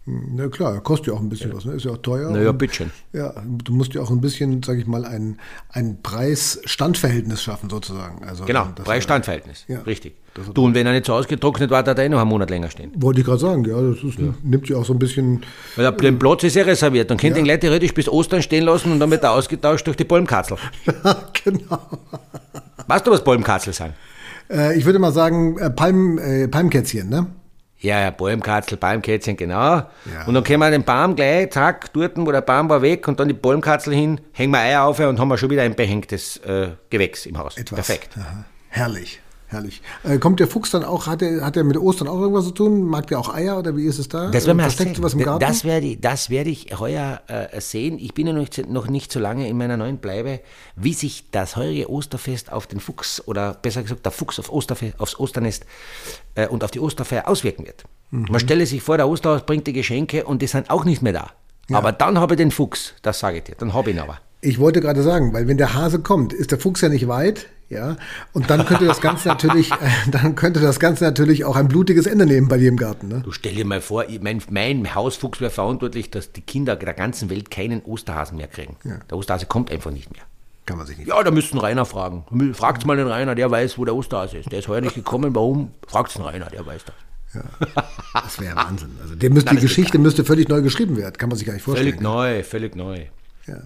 [0.06, 1.72] Na klar, kostet ja auch ein bisschen was, ne?
[1.72, 2.30] ist ja auch teuer.
[2.30, 2.90] Naja, Und, bitteschön.
[3.14, 5.38] Ja, du musst ja auch ein bisschen, sag ich mal, ein,
[5.70, 8.22] ein Preis-Standverhältnis schaffen sozusagen.
[8.22, 9.64] Also, Genau, das- Preis-Standverhältnis.
[9.66, 9.80] Ja.
[9.80, 10.14] Richtig.
[10.52, 12.68] Du, und wenn er nicht so ausgetrocknet war, hat er eh noch einen Monat länger
[12.68, 12.90] stehen.
[12.96, 15.42] Wollte ich gerade sagen, ja, das ist, nimmt ja auch so ein bisschen,
[15.76, 17.08] Weil der der Platz ist ja reserviert.
[17.10, 19.86] Dann könnt ihr ihn Leute theoretisch bis Ostern stehen lassen und dann wird er ausgetauscht
[19.86, 20.56] durch die Palmkatzel.
[21.44, 21.78] genau.
[22.88, 23.92] Weißt du, was Palmkatzel sind?
[24.50, 27.28] Äh, ich würde mal sagen, äh, Palm, äh, Palmkätzchen, ne?
[27.84, 29.82] Ja, ja, Palmkatzel, Palmkätzchen, genau.
[30.26, 33.20] Und dann können wir den Baum gleich, zack, dort, wo der Baum war, weg und
[33.20, 36.38] dann die Palmkatzel hin, hängen wir Eier auf und haben wir schon wieder ein behängtes
[36.38, 37.58] äh, Gewächs im Haus.
[37.58, 37.86] Etwas.
[37.86, 38.16] Perfekt.
[38.18, 38.46] Aha.
[38.70, 39.20] Herrlich,
[39.54, 39.80] herrlich.
[40.02, 42.84] Äh, kommt der Fuchs dann auch, hat er, hat mit Ostern auch irgendwas zu tun?
[42.84, 44.30] Mag der auch Eier oder wie ist es da?
[44.30, 45.40] Das werden wir Versteckt sowas im Garten?
[45.40, 47.98] Das werde ich, das werde ich heuer äh, sehen.
[47.98, 50.40] Ich bin ja noch nicht, noch nicht so lange in meiner neuen Bleibe,
[50.76, 55.00] wie sich das heurige Osterfest auf den Fuchs oder besser gesagt der Fuchs auf Osterfest,
[55.00, 55.64] aufs Osternest
[56.34, 57.84] äh, und auf die Osterfeier auswirken wird.
[58.10, 58.26] Mhm.
[58.28, 61.12] Man stelle sich vor, der Osterhaus bringt die Geschenke und die sind auch nicht mehr
[61.12, 61.30] da.
[61.72, 64.18] Aber dann habe ich den Fuchs, das sage ich dir, dann habe ich ihn aber.
[64.40, 67.46] Ich wollte gerade sagen, weil wenn der Hase kommt, ist der Fuchs ja nicht weit,
[67.68, 67.96] ja,
[68.32, 69.76] und dann könnte das Ganze natürlich, äh,
[70.10, 73.22] dann könnte das Ganze natürlich auch ein blutiges Ende nehmen bei dir im Garten, ne?
[73.24, 77.30] Du stell dir mal vor, mein, mein Hausfuchs wäre verantwortlich, dass die Kinder der ganzen
[77.30, 78.76] Welt keinen Osterhasen mehr kriegen.
[78.84, 80.22] Der Osterhase kommt einfach nicht mehr.
[80.66, 81.08] Kann man sich nicht.
[81.08, 82.24] Ja, da müssten Rainer fragen.
[82.54, 84.50] Fragt mal den Rainer, der weiß, wo der Osterhase ist.
[84.50, 85.34] Der ist heuer nicht gekommen.
[85.34, 85.72] Warum?
[85.86, 86.94] Fragt den Rainer, der weiß das.
[88.12, 88.90] Das wäre Wahnsinn.
[89.02, 91.54] Also der müsste, Nein, die Geschichte müsste völlig neu geschrieben werden, kann man sich gar
[91.54, 91.88] nicht vorstellen.
[91.88, 93.06] Völlig neu, völlig neu.
[93.46, 93.58] Ja.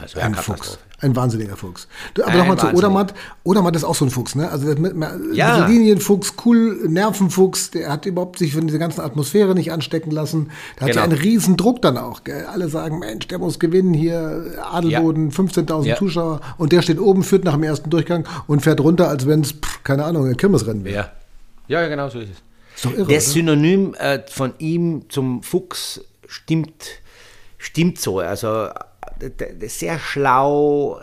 [0.00, 0.78] Also Ein ja, Fuchs.
[1.02, 1.88] Ein wahnsinniger Fuchs.
[2.22, 2.66] Aber nochmal zu.
[2.74, 3.14] Odermatt.
[3.42, 4.50] Odermatt ist auch so ein Fuchs, ne?
[4.50, 4.94] Also mit,
[5.32, 5.60] Ja.
[5.60, 10.50] so Linienfuchs, cool, Nervenfuchs, der hat überhaupt sich von dieser ganzen Atmosphäre nicht anstecken lassen.
[10.78, 11.14] Der hat ja Genau.
[11.14, 12.24] einen riesen Druck dann auch.
[12.24, 12.44] Gell?
[12.44, 15.96] Alle sagen, Mensch, der muss gewinnen hier, Adelboden, 15.000 Ja.
[15.96, 16.40] Zuschauer.
[16.58, 19.54] Und der steht oben, führt nach dem ersten Durchgang und fährt runter, als wenn es,
[19.84, 20.94] keine Ahnung, ein Kirmesrennen wäre.
[20.96, 21.12] Ja.
[21.68, 22.36] ja, ja, genau so ist es.
[22.76, 23.32] Ist doch irre, Das?
[23.32, 26.84] Synonym äh, von ihm zum Fuchs stimmt
[27.58, 28.20] stimmt so.
[28.20, 28.68] Also
[29.66, 31.00] sehr schlau,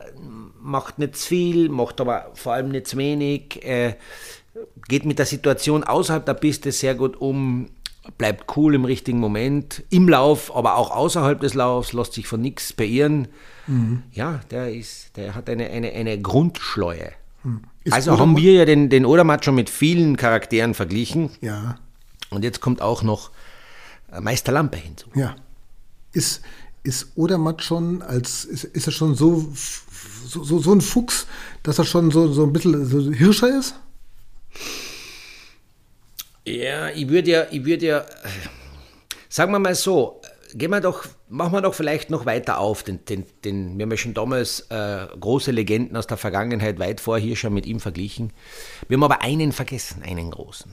[0.61, 3.95] macht nicht zu viel, macht aber vor allem nicht zu wenig, äh,
[4.87, 7.69] geht mit der Situation außerhalb der Piste sehr gut um,
[8.17, 12.41] bleibt cool im richtigen Moment, im Lauf, aber auch außerhalb des Laufs, lässt sich von
[12.41, 13.27] nichts beirren.
[13.67, 14.03] Mhm.
[14.11, 17.11] Ja, der, ist, der hat eine, eine, eine Grundschleue.
[17.43, 17.61] Mhm.
[17.89, 21.31] Also Odermatt haben wir ja den, den Odermatt schon mit vielen Charakteren verglichen.
[21.41, 21.75] Ja.
[22.29, 23.31] Und jetzt kommt auch noch
[24.11, 25.07] äh, Meister Lampe hinzu.
[25.15, 25.35] Ja.
[26.13, 26.41] Ist,
[26.83, 29.51] ist Odermatt schon als, ist, ist er schon so,
[30.25, 31.27] so, so, ein Fuchs,
[31.63, 33.75] dass er schon so, so ein bisschen so Hirscher ist?
[36.45, 38.05] Ja, ich würde ja, ich würde ja,
[39.27, 40.21] sagen wir mal so,
[40.53, 42.83] gehen wir doch, machen wir doch vielleicht noch weiter auf.
[42.83, 47.01] Den, den, den, wir haben ja schon damals äh, große Legenden aus der Vergangenheit weit
[47.01, 48.31] vor hier schon mit ihm verglichen.
[48.87, 50.71] Wir haben aber einen vergessen, einen großen,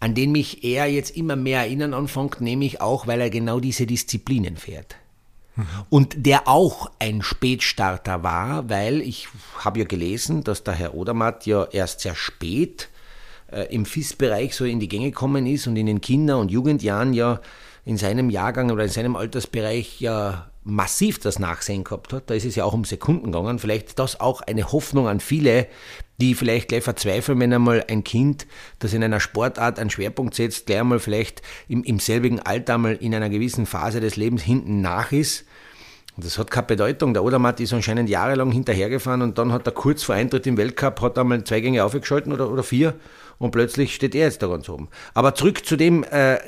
[0.00, 3.86] an den mich er jetzt immer mehr erinnern anfängt, nämlich auch, weil er genau diese
[3.86, 4.96] Disziplinen fährt.
[5.90, 11.46] Und der auch ein Spätstarter war, weil ich habe ja gelesen, dass der Herr Odermatt
[11.46, 12.88] ja erst sehr spät
[13.50, 17.12] äh, im FIS-Bereich so in die Gänge gekommen ist und in den Kinder- und Jugendjahren
[17.12, 17.40] ja
[17.84, 22.28] in seinem Jahrgang oder in seinem Altersbereich ja massiv das Nachsehen gehabt hat.
[22.28, 23.58] Da ist es ja auch um Sekunden gegangen.
[23.58, 25.66] Vielleicht das auch eine Hoffnung an viele,
[26.20, 28.46] die vielleicht gleich verzweifeln, wenn einmal ein Kind,
[28.78, 32.94] das in einer Sportart einen Schwerpunkt setzt, gleich einmal vielleicht im, im selbigen Alter mal
[32.96, 35.46] in einer gewissen Phase des Lebens hinten nach ist.
[36.18, 37.14] Und das hat keine Bedeutung.
[37.14, 41.00] Der Odermatt ist anscheinend jahrelang hinterhergefahren und dann hat er kurz vor Eintritt im Weltcup
[41.00, 42.96] hat er mal zwei Gänge aufgeschalten oder, oder vier
[43.38, 44.88] und plötzlich steht er jetzt da ganz oben.
[45.14, 46.38] Aber zurück zu dem, äh,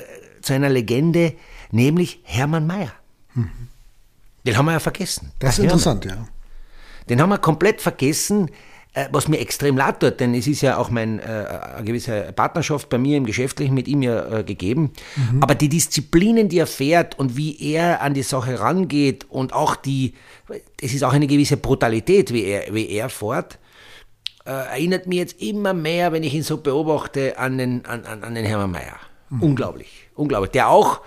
[0.41, 1.35] zu einer Legende,
[1.71, 2.91] nämlich Hermann Mayer.
[3.33, 3.49] Mhm.
[4.45, 5.31] Den haben wir ja vergessen.
[5.39, 6.27] Das ist interessant, ja.
[7.07, 8.51] Den haben wir komplett vergessen,
[9.11, 11.23] was mir extrem leid tut, denn es ist ja auch mein, äh,
[11.77, 14.91] eine gewisse Partnerschaft bei mir im Geschäftlichen mit ihm ja äh, gegeben.
[15.15, 15.41] Mhm.
[15.41, 19.77] Aber die Disziplinen, die er fährt und wie er an die Sache rangeht und auch
[19.77, 20.13] die,
[20.81, 23.59] es ist auch eine gewisse Brutalität, wie er, wie er fährt,
[24.45, 28.23] äh, erinnert mich jetzt immer mehr, wenn ich ihn so beobachte, an den, an, an,
[28.25, 28.99] an den Hermann Mayer.
[29.29, 29.43] Mhm.
[29.43, 30.51] Unglaublich, unglaublich.
[30.51, 30.99] Der auch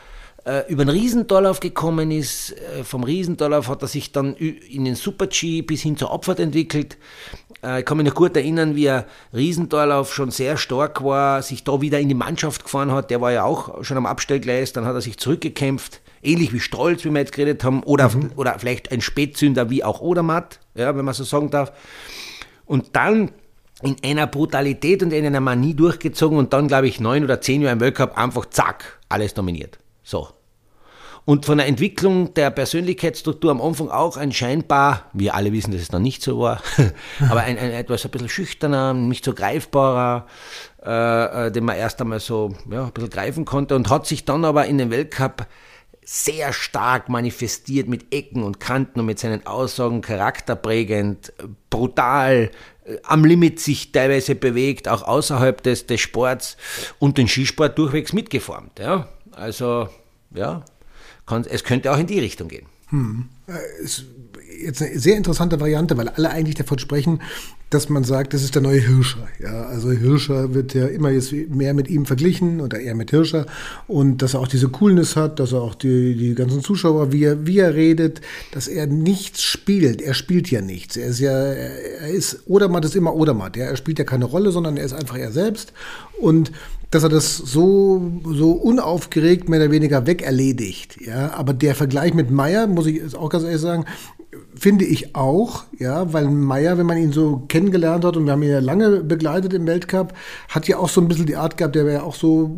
[0.45, 2.53] äh, über den Riesendorlauf gekommen ist.
[2.53, 6.99] Äh, vom Riesendorlauf hat er sich dann in den Super-G bis hin zur Abfahrt entwickelt.
[7.65, 11.65] Äh, ich kann mich noch gut erinnern, wie er Riesendorlauf schon sehr stark war, sich
[11.65, 13.11] da wieder in die Mannschaft gefahren hat.
[13.11, 16.01] Der war ja auch schon am Abstellgleis, dann hat er sich zurückgekämpft.
[16.23, 18.33] Ähnlich wie Stolz, wie wir jetzt geredet haben, oder, mhm.
[18.37, 21.73] oder vielleicht ein Spätzünder wie auch Odermatt, ja, wenn man so sagen darf
[22.67, 23.31] und dann
[23.83, 27.61] in einer Brutalität und in einer Manie durchgezogen und dann, glaube ich, neun oder zehn
[27.61, 29.79] Jahre im Weltcup einfach zack, alles dominiert.
[30.03, 30.29] So.
[31.27, 35.81] Und von der Entwicklung der Persönlichkeitsstruktur am Anfang auch ein scheinbar, wir alle wissen, dass
[35.81, 36.63] es dann nicht so war,
[37.31, 40.27] aber ein, ein, etwas ein bisschen schüchterner, nicht so greifbarer,
[40.85, 44.27] äh, äh, den man erst einmal so ja, ein bisschen greifen konnte und hat sich
[44.27, 45.47] dann aber in den Weltcup
[46.05, 51.33] sehr stark manifestiert mit Ecken und Kanten und mit seinen Aussagen charakterprägend,
[51.71, 52.51] brutal,
[52.85, 56.59] äh, am Limit sich teilweise bewegt, auch außerhalb des, des Sports
[56.99, 58.79] und den Skisport durchwegs mitgeformt.
[58.79, 59.09] Ja?
[59.33, 59.89] Also,
[60.35, 60.63] ja,
[61.27, 62.67] es könnte auch in die Richtung gehen.
[62.89, 63.29] Hm.
[63.47, 64.05] Äh, ist
[64.63, 67.21] jetzt eine sehr interessante Variante, weil alle eigentlich davon sprechen,
[67.71, 69.27] dass man sagt, das ist der neue Hirscher.
[69.43, 73.47] Ja, also Hirscher wird ja immer jetzt mehr mit ihm verglichen oder eher mit Hirscher
[73.89, 77.25] und dass er auch diese Coolness hat, dass er auch die, die ganzen Zuschauer, wie
[77.25, 78.21] er, wie er redet,
[78.53, 80.01] dass er nichts spielt.
[80.03, 80.97] Er spielt ja nichts.
[80.97, 83.57] Er ist ja, er ist, Odermatt ist immer Odermatt.
[83.57, 85.73] Ja, er spielt ja keine Rolle, sondern er ist einfach er selbst
[86.21, 86.53] und
[86.95, 90.99] dass er das so, so unaufgeregt mehr oder weniger wegerledigt.
[91.05, 93.85] Ja, aber der Vergleich mit Meyer, muss ich auch ganz ehrlich sagen,
[94.55, 98.43] finde ich auch, ja, weil Meyer, wenn man ihn so kennengelernt hat und wir haben
[98.43, 100.15] ihn ja lange begleitet im Weltcup,
[100.49, 102.51] hat ja auch so ein bisschen die Art gehabt, der wäre ja auch so,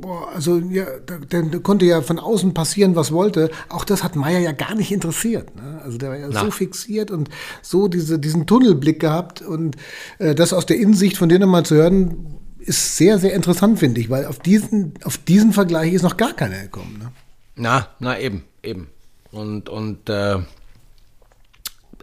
[0.00, 0.84] boah, also ja,
[1.30, 3.50] der, der, konnte ja von außen passieren, was wollte.
[3.68, 5.54] Auch das hat Meyer ja gar nicht interessiert.
[5.54, 5.80] Ne?
[5.84, 6.44] Also der war ja Na.
[6.44, 7.28] so fixiert und
[7.60, 9.76] so diese, diesen Tunnelblick gehabt und
[10.18, 14.00] äh, das aus der Innensicht von denen mal zu hören, ist sehr, sehr interessant, finde
[14.00, 16.98] ich, weil auf diesen, auf diesen Vergleich ist noch gar keiner gekommen.
[16.98, 17.12] Ne?
[17.56, 18.88] Na, na eben, eben.
[19.30, 20.38] Und, und äh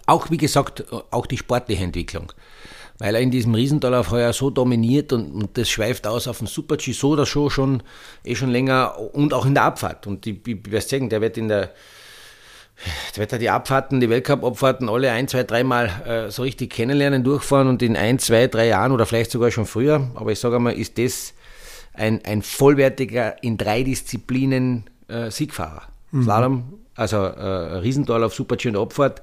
[0.09, 2.33] auch, wie gesagt, auch die sportliche Entwicklung.
[2.97, 6.47] Weil er in diesem Riesendorlauf heuer so dominiert und, und, das schweift aus auf den
[6.47, 7.81] Super-G so oder so schon,
[8.25, 10.05] eh schon länger und auch in der Abfahrt.
[10.05, 11.71] Und die, die, die sagen, der wird in der,
[13.15, 17.67] der wird die Abfahrten, die Weltcup-Abfahrten alle ein, zwei, dreimal äh, so richtig kennenlernen, durchfahren
[17.67, 20.73] und in ein, zwei, drei Jahren oder vielleicht sogar schon früher, aber ich sage einmal,
[20.73, 21.33] ist das
[21.93, 25.83] ein, ein vollwertiger in drei Disziplinen äh, Siegfahrer.
[26.11, 26.23] Mhm.
[26.23, 29.21] Slalom, also äh, Riesendorlauf, Super-G und Abfahrt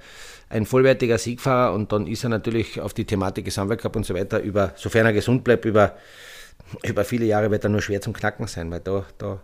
[0.49, 4.41] ein vollwertiger Siegfahrer und dann ist er natürlich auf die Thematik Gesamtweltcup und so weiter
[4.41, 5.97] über, sofern er gesund bleibt, über,
[6.85, 9.41] über viele Jahre wird er nur schwer zum Knacken sein, weil da, da,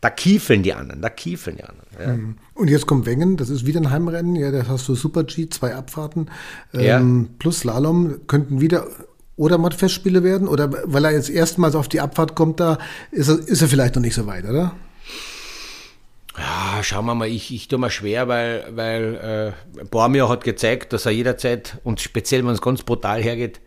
[0.00, 1.88] da kiefeln die anderen, da kiefeln die anderen.
[1.98, 2.16] Ja.
[2.16, 2.36] Mhm.
[2.54, 5.48] Und jetzt kommt Wengen, das ist wieder ein Heimrennen, ja, da hast du Super G,
[5.48, 6.30] zwei Abfahrten
[6.72, 8.86] ähm, plus Slalom, könnten wieder
[9.36, 10.48] oder Matt-Festspiele werden?
[10.48, 12.78] Oder weil er jetzt erstmals auf die Abfahrt kommt, da
[13.10, 14.74] ist er, ist er vielleicht noch nicht so weit, oder?
[16.36, 20.92] Ja, schauen wir mal, ich, ich tue mir schwer, weil, weil äh, Bormio hat gezeigt,
[20.92, 23.60] dass er jederzeit, und speziell wenn es ganz brutal hergeht,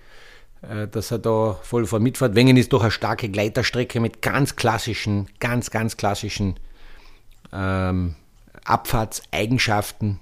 [0.92, 2.36] dass er da voll vor mitfährt.
[2.36, 6.56] Wengen ist doch eine starke Gleiterstrecke mit ganz klassischen, ganz, ganz klassischen
[7.54, 8.16] ähm,
[8.66, 10.20] Abfahrtseigenschaften.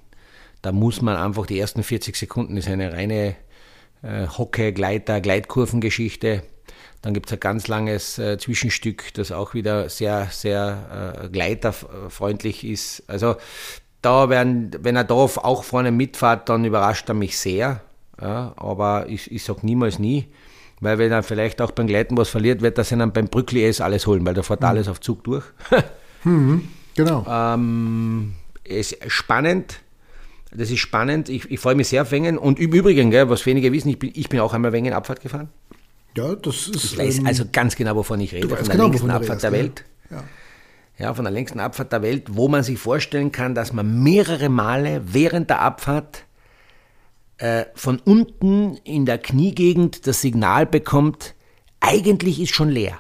[0.62, 3.36] Da muss man einfach die ersten 40 Sekunden, ist eine reine
[4.02, 6.44] äh, Hocke, Gleiter, Gleitkurvengeschichte.
[7.02, 12.64] Dann gibt es ein ganz langes äh, Zwischenstück, das auch wieder sehr, sehr äh, gleiterfreundlich
[12.66, 13.04] ist.
[13.08, 13.36] Also
[14.02, 17.82] da werden, wenn er da auch vorne mitfährt, dann überrascht er mich sehr.
[18.22, 20.28] Ja, aber ich, ich sage niemals nie,
[20.80, 23.66] weil wenn er vielleicht auch beim Gleiten was verliert, wird er sich dann beim Brückli
[23.66, 24.68] S alles holen, weil da fährt mhm.
[24.68, 25.44] alles auf Zug durch.
[26.24, 27.26] mhm, genau.
[27.28, 29.82] Ähm, es ist spannend.
[30.52, 31.28] Das ist spannend.
[31.28, 32.38] Ich, ich freue mich sehr auf Wengen.
[32.38, 35.22] Und im Übrigen, gell, was wenige wissen, ich bin, ich bin auch einmal Wengen Abfahrt
[35.22, 35.50] gefahren.
[36.16, 36.94] Ja, das ist.
[36.94, 38.48] Ich weiß ähm, also ganz genau, wovon ich rede.
[38.48, 39.84] Von der genau, längsten Abfahrt der Welt.
[40.10, 40.24] Ja.
[40.98, 44.50] ja, von der längsten Abfahrt der Welt, wo man sich vorstellen kann, dass man mehrere
[44.50, 46.25] Male während der Abfahrt
[47.38, 51.36] äh, von unten in der Kniegegend das Signal bekommt,
[51.80, 53.00] eigentlich ist schon leer.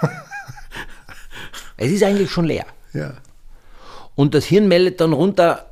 [1.76, 2.66] es ist eigentlich schon leer.
[2.92, 3.14] Ja.
[4.14, 5.66] Und das Hirn meldet dann runter,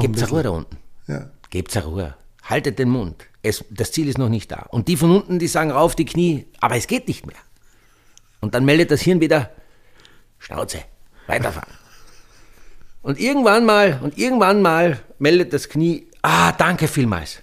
[0.00, 0.76] gibt es Ruhe da unten.
[1.06, 1.30] Ja.
[1.50, 2.14] Gebt's Ruhe.
[2.42, 3.26] Haltet den Mund.
[3.42, 4.66] Es, das Ziel ist noch nicht da.
[4.70, 7.36] Und die von unten, die sagen rauf die Knie, aber es geht nicht mehr.
[8.40, 9.50] Und dann meldet das Hirn wieder,
[10.38, 10.82] Schnauze,
[11.26, 11.72] weiterfahren.
[13.02, 17.42] Und irgendwann mal, und irgendwann mal meldet das Knie, ah, danke vielmals.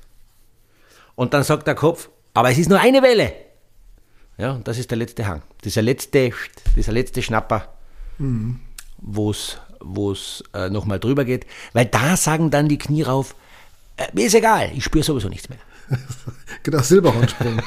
[1.16, 3.34] Und dann sagt der Kopf, aber es ist nur eine Welle.
[4.38, 5.42] Ja, und das ist der letzte Hang.
[5.64, 6.32] Dieser letzte,
[6.76, 7.74] dieser letzte Schnapper,
[8.18, 8.60] mhm.
[8.98, 11.46] wo es äh, nochmal drüber geht.
[11.74, 13.34] Weil da sagen dann die Knie rauf,
[13.96, 15.60] äh, mir ist egal, ich spüre sowieso nichts mehr.
[16.64, 17.62] genau, Silberhornsprung.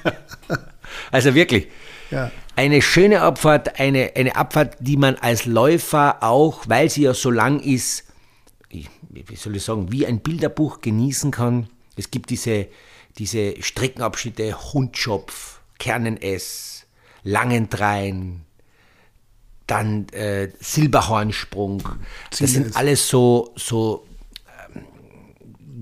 [1.10, 1.68] also wirklich.
[2.10, 2.30] Ja.
[2.56, 7.30] Eine schöne Abfahrt, eine, eine Abfahrt, die man als Läufer auch, weil sie ja so
[7.30, 8.09] lang ist,
[9.10, 11.68] wie soll ich sagen, wie ein Bilderbuch genießen kann.
[11.96, 12.68] Es gibt diese,
[13.18, 16.86] diese Streckenabschnitte Hundschopf, Kernen-S,
[17.22, 18.44] Langendrein,
[19.66, 21.82] dann äh, Silberhornsprung.
[22.30, 24.06] Das sind alles so, so
[24.74, 24.84] ähm,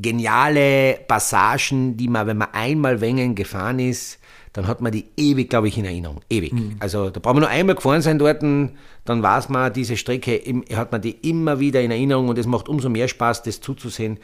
[0.03, 4.19] geniale Passagen, die man, wenn man einmal Wengen gefahren ist,
[4.53, 6.21] dann hat man die ewig, glaube ich, in Erinnerung.
[6.31, 6.53] Ewig.
[6.53, 6.77] Mhm.
[6.79, 10.41] Also da braucht man nur einmal gefahren sein dort, dann weiß man, diese Strecke
[10.75, 14.19] hat man die immer wieder in Erinnerung und es macht umso mehr Spaß, das zuzusehen,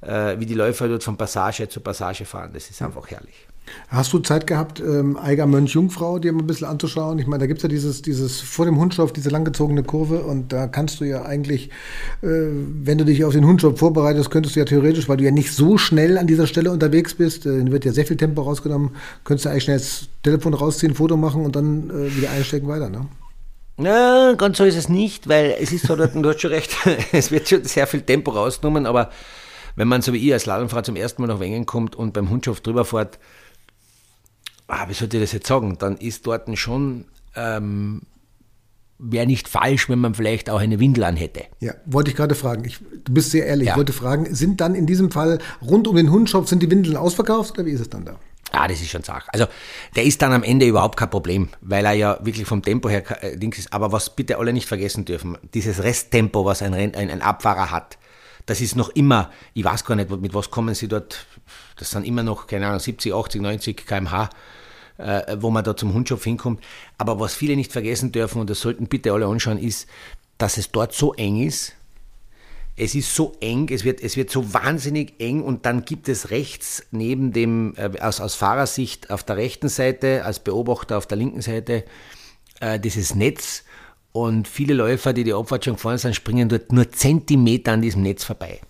[0.00, 2.50] äh, wie die Läufer dort von Passage zu Passage fahren.
[2.52, 3.46] Das ist einfach herrlich.
[3.88, 7.18] Hast du Zeit gehabt, ähm, Eiger Mönch Jungfrau dir mal ein bisschen anzuschauen?
[7.18, 10.52] Ich meine, da gibt es ja dieses, dieses vor dem Hundschopf, diese langgezogene Kurve und
[10.52, 11.68] da kannst du ja eigentlich,
[12.22, 15.30] äh, wenn du dich auf den Hundschopf vorbereitest, könntest du ja theoretisch, weil du ja
[15.30, 18.90] nicht so schnell an dieser Stelle unterwegs bist, äh, wird ja sehr viel Tempo rausgenommen,
[19.24, 22.88] könntest du eigentlich schnell das Telefon rausziehen, Foto machen und dann äh, wieder einstecken weiter,
[22.88, 23.06] ne?
[23.78, 26.76] Na, ganz so ist es nicht, weil es ist so, dort, du hast schon recht,
[27.12, 29.10] es wird schon sehr viel Tempo rausgenommen, aber
[29.76, 32.30] wenn man so wie ich als Slalomfahrer zum ersten Mal nach Wengen kommt und beim
[32.30, 33.18] Hundschopf drüber fährt,
[34.68, 38.02] ah, wie sollte ich das jetzt sagen, dann ist dort schon, ähm,
[38.98, 41.44] wäre nicht falsch, wenn man vielleicht auch eine Windel an hätte.
[41.60, 42.64] Ja, wollte ich gerade fragen.
[42.64, 43.66] Ich, du bist sehr ehrlich.
[43.66, 43.72] Ja.
[43.72, 46.96] Ich wollte fragen, sind dann in diesem Fall rund um den Hundshop, sind die Windeln
[46.96, 48.16] ausverkauft oder wie ist es dann da?
[48.52, 49.28] Ah, das ist schon Sache.
[49.32, 49.46] Also,
[49.96, 53.02] der ist dann am Ende überhaupt kein Problem, weil er ja wirklich vom Tempo her
[53.22, 53.72] äh, links ist.
[53.72, 57.96] Aber was bitte alle nicht vergessen dürfen, dieses Resttempo, was ein, ein, ein Abfahrer hat,
[58.46, 61.26] das ist noch immer, ich weiß gar nicht, mit was kommen sie dort,
[61.76, 64.30] das sind immer noch, keine Ahnung, 70, 80, 90 km/h
[64.98, 66.62] äh, wo man da zum Hundschopf hinkommt.
[66.98, 69.88] Aber was viele nicht vergessen dürfen, und das sollten bitte alle anschauen, ist,
[70.38, 71.74] dass es dort so eng ist.
[72.74, 76.30] Es ist so eng, es wird, es wird so wahnsinnig eng und dann gibt es
[76.30, 81.18] rechts neben dem, äh, aus, aus Fahrersicht auf der rechten Seite, als Beobachter auf der
[81.18, 81.84] linken Seite,
[82.60, 83.64] äh, dieses Netz
[84.12, 88.02] und viele Läufer, die die Abfahrt schon gefahren sind, springen dort nur Zentimeter an diesem
[88.02, 88.60] Netz vorbei.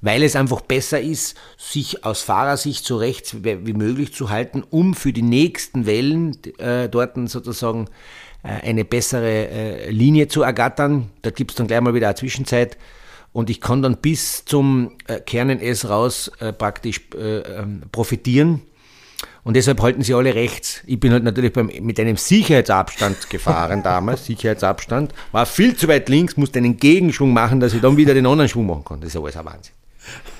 [0.00, 4.94] Weil es einfach besser ist, sich aus Fahrersicht so rechts wie möglich zu halten, um
[4.94, 7.88] für die nächsten Wellen äh, dort sozusagen
[8.42, 11.10] äh, eine bessere äh, Linie zu ergattern.
[11.22, 12.78] Da gibt es dann gleich mal wieder eine Zwischenzeit.
[13.32, 18.62] Und ich kann dann bis zum äh, Kernen S raus äh, praktisch äh, ähm, profitieren
[19.42, 20.82] und deshalb halten sie alle rechts.
[20.86, 26.08] Ich bin halt natürlich beim, mit einem Sicherheitsabstand gefahren damals, Sicherheitsabstand, war viel zu weit
[26.08, 29.00] links, musste einen Gegenschwung machen, dass ich dann wieder den anderen Schwung machen kann.
[29.00, 29.74] Das ist alles ein Wahnsinn.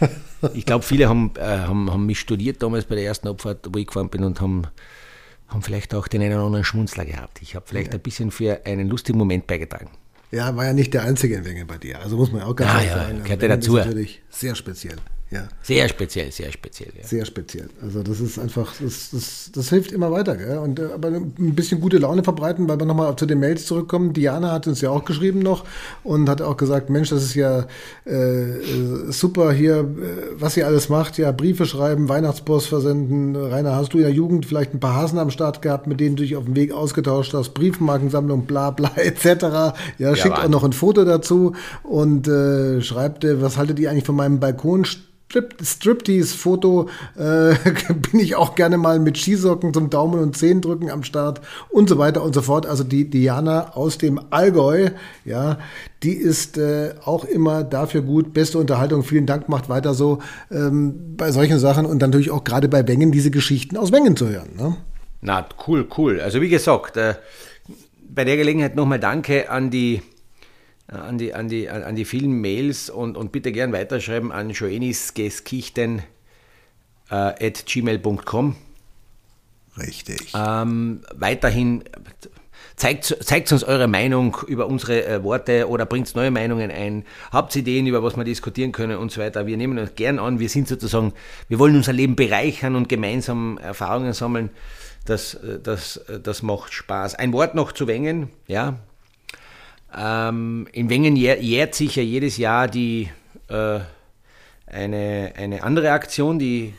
[0.54, 3.78] Ich glaube, viele haben, äh, haben, haben mich studiert damals bei der ersten Abfahrt, wo
[3.78, 4.62] ich gefahren bin und haben,
[5.48, 7.42] haben vielleicht auch den einen oder anderen Schmunzler gehabt.
[7.42, 7.98] Ich habe vielleicht ja.
[7.98, 9.90] ein bisschen für einen lustigen Moment beigetragen.
[10.30, 12.00] Ja, war ja nicht der einzige in Wengen bei dir.
[12.00, 13.18] Also muss man auch ganz ah, ja, sagen.
[13.18, 13.76] Ja, gehört also dazu.
[13.76, 14.96] Ist natürlich sehr speziell.
[15.30, 15.44] Ja.
[15.62, 16.90] Sehr speziell, sehr speziell.
[16.98, 17.06] Ja.
[17.06, 17.68] Sehr speziell.
[17.80, 20.36] Also das ist einfach, das, das, das hilft immer weiter.
[20.36, 20.58] Gell?
[20.58, 24.12] Und, äh, aber ein bisschen gute Laune verbreiten, weil wir nochmal zu den Mails zurückkommen.
[24.12, 25.64] Diana hat uns ja auch geschrieben noch
[26.02, 27.66] und hat auch gesagt, Mensch, das ist ja
[28.06, 29.84] äh, super hier, äh,
[30.34, 31.16] was ihr alles macht.
[31.16, 33.36] Ja, Briefe schreiben, Weihnachtspost versenden.
[33.36, 36.16] Rainer, hast du in der Jugend vielleicht ein paar Hasen am Start gehabt, mit denen
[36.16, 37.54] du dich auf dem Weg ausgetauscht hast?
[37.54, 39.24] Briefmarkensammlung, bla bla etc.
[39.42, 40.46] Ja, ja schickt Mann.
[40.46, 44.40] auch noch ein Foto dazu und äh, schreibt, äh, was haltet ihr eigentlich von meinem
[44.40, 44.84] Balkon?
[45.30, 47.54] Striptease-Foto äh,
[48.10, 51.98] bin ich auch gerne mal mit Skisocken zum Daumen und Zehendrücken am Start und so
[51.98, 52.66] weiter und so fort.
[52.66, 54.90] Also die Diana aus dem Allgäu,
[55.24, 55.58] ja,
[56.02, 58.32] die ist äh, auch immer dafür gut.
[58.32, 60.18] Beste Unterhaltung, vielen Dank, macht weiter so
[60.50, 64.28] ähm, bei solchen Sachen und natürlich auch gerade bei Wengen diese Geschichten aus Wengen zu
[64.28, 64.50] hören.
[64.56, 64.76] Ne?
[65.20, 66.20] Na, cool, cool.
[66.20, 67.14] Also wie gesagt, äh,
[68.08, 70.02] bei der Gelegenheit nochmal Danke an die
[70.90, 76.02] an die, an die, an die vielen Mails und, und bitte gern weiterschreiben an joenisgeskichten
[77.10, 78.56] äh, at gmail.com.
[79.78, 80.32] Richtig.
[80.34, 81.84] Ähm, weiterhin
[82.76, 87.04] zeigt, zeigt uns eure Meinung über unsere äh, Worte oder bringt neue Meinungen ein.
[87.30, 89.46] Habt Ideen, über was wir diskutieren können und so weiter.
[89.46, 90.40] Wir nehmen uns gern an.
[90.40, 91.12] Wir sind sozusagen,
[91.48, 94.50] wir wollen unser Leben bereichern und gemeinsam Erfahrungen sammeln.
[95.04, 97.14] Das, äh, das, äh, das macht Spaß.
[97.14, 98.30] Ein Wort noch zu Wengen.
[98.48, 98.80] Ja,
[99.96, 103.10] ähm, in Wengen jährt sich ja jedes Jahr die,
[103.48, 103.80] äh,
[104.66, 106.74] eine, eine andere Aktion, die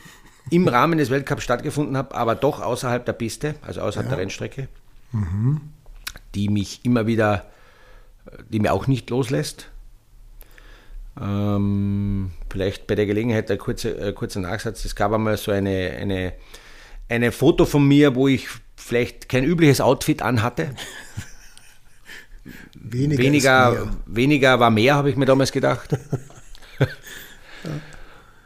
[0.50, 4.16] im Rahmen des Weltcups stattgefunden hat, aber doch außerhalb der Piste, also außerhalb ja.
[4.16, 4.68] der Rennstrecke,
[5.12, 5.60] mhm.
[6.34, 7.46] die mich immer wieder,
[8.48, 9.68] die mir auch nicht loslässt.
[11.20, 14.84] Ähm, vielleicht bei der Gelegenheit ein kurzer, äh, kurzer Nachsatz.
[14.84, 16.32] Es gab einmal so eine, eine,
[17.08, 20.74] eine Foto von mir, wo ich vielleicht kein übliches Outfit anhatte.
[22.84, 25.96] Weniger, weniger, weniger war mehr, habe ich mir damals gedacht.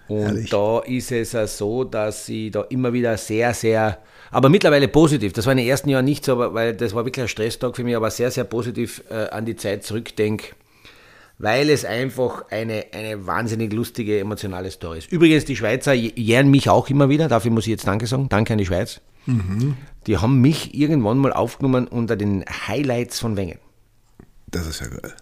[0.08, 0.50] Und Herrlich.
[0.50, 3.98] da ist es ja so, dass ich da immer wieder sehr, sehr,
[4.30, 7.24] aber mittlerweile positiv, das war in den ersten Jahren nicht so, weil das war wirklich
[7.24, 10.54] ein Stresstag für mich, aber sehr, sehr positiv äh, an die Zeit zurückdenke,
[11.38, 15.10] weil es einfach eine, eine wahnsinnig lustige, emotionale Story ist.
[15.10, 18.52] Übrigens, die Schweizer jähren mich auch immer wieder, dafür muss ich jetzt Danke sagen, danke
[18.52, 19.00] an die Schweiz.
[19.26, 19.76] Mhm.
[20.06, 23.58] Die haben mich irgendwann mal aufgenommen unter den Highlights von Wengen.
[24.46, 25.14] Das ist ja geil.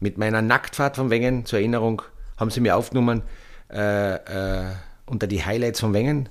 [0.00, 2.02] Mit meiner Nacktfahrt von Wengen, zur Erinnerung,
[2.36, 3.22] haben sie mir aufgenommen
[3.70, 4.72] äh, äh,
[5.06, 6.28] unter die Highlights von Wengen.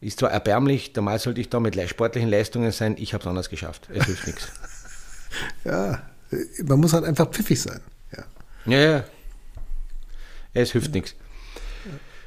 [0.00, 3.50] Ist zwar erbärmlich, normal sollte ich da mit sportlichen Leistungen sein, ich habe es anders
[3.50, 3.88] geschafft.
[3.92, 4.48] Es hilft nichts.
[5.64, 6.02] Ja,
[6.64, 7.80] man muss halt einfach pfiffig sein.
[8.10, 8.24] Ja,
[8.66, 8.90] ja.
[8.90, 9.04] ja.
[10.54, 10.94] Es hilft ja.
[10.94, 11.14] nichts.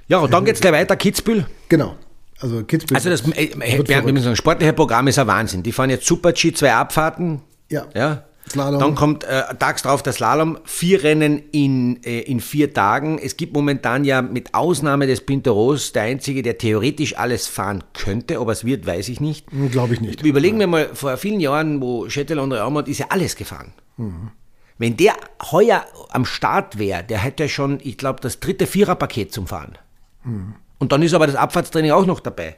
[0.08, 1.45] Ja, und dann geht es gleich weiter, Kitzbühel.
[1.67, 1.97] Genau.
[2.39, 2.95] Also Kitzbühel.
[2.95, 5.63] Also das äh, wir müssen sagen, sportliche Programm ist ein Wahnsinn.
[5.63, 7.41] Die fahren jetzt Super G, zwei Abfahrten.
[7.69, 7.88] Ja.
[7.93, 8.23] ja.
[8.53, 8.79] Slalom.
[8.79, 13.17] Dann kommt äh, tags drauf der Slalom, vier Rennen in, äh, in vier Tagen.
[13.17, 18.39] Es gibt momentan ja mit Ausnahme des Pinteros der Einzige, der theoretisch alles fahren könnte.
[18.39, 19.51] Ob es wird, weiß ich nicht.
[19.51, 20.21] Hm, Glaube ich nicht.
[20.23, 23.73] Überlegen wir mal, vor vielen Jahren, wo Schettel und Raumert ist ja alles gefahren.
[23.97, 24.31] Mhm.
[24.77, 25.13] Wenn der
[25.51, 29.77] heuer am Start wäre, der hätte schon, ich glaube, das dritte Viererpaket zum Fahren.
[30.23, 30.55] Mhm.
[30.77, 32.57] Und dann ist aber das Abfahrtstraining auch noch dabei.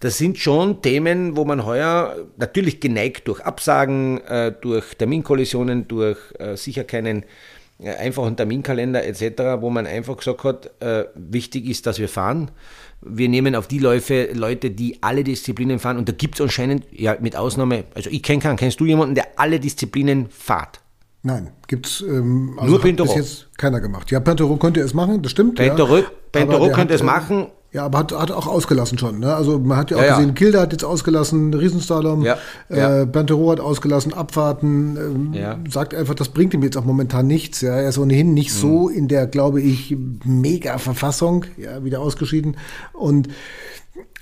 [0.00, 6.18] Das sind schon Themen, wo man heuer natürlich geneigt durch Absagen, äh, durch Terminkollisionen, durch
[6.38, 7.24] äh, sicher keinen
[7.78, 10.70] äh, einfachen Terminkalender etc., wo man einfach gesagt hat,
[11.14, 12.50] wichtig ist, dass wir fahren.
[13.02, 16.86] Wir nehmen auf die Läufe Leute, die alle Disziplinen fahren und da gibt es anscheinend,
[16.90, 20.80] ja mit Ausnahme, also ich kenne keinen, kennst du jemanden, der alle Disziplinen fahrt?
[21.26, 23.08] Nein, gibt es ähm, also Nur Pintero.
[23.08, 24.12] bis jetzt keiner gemacht.
[24.12, 25.56] Ja, Pintero könnte es machen, das stimmt.
[25.56, 26.04] Pintero, ja.
[26.30, 29.20] Pintero könnte es machen, ja, aber hat, hat auch ausgelassen schon.
[29.20, 29.36] Ne?
[29.36, 30.34] Also man hat ja auch ja, gesehen, ja.
[30.34, 32.38] Kilder hat jetzt ausgelassen, Riesenslalom, ja,
[32.70, 33.02] ja.
[33.02, 34.96] Äh, Bantero hat ausgelassen, Abfahrten.
[34.96, 35.70] Ähm.
[35.70, 37.60] Sagt einfach, das bringt ihm jetzt auch momentan nichts.
[37.60, 37.76] Ja?
[37.76, 38.58] Er ist ohnehin nicht mhm.
[38.58, 42.56] so in der, glaube ich, mega Verfassung, ja, wieder ausgeschieden.
[42.94, 43.28] Und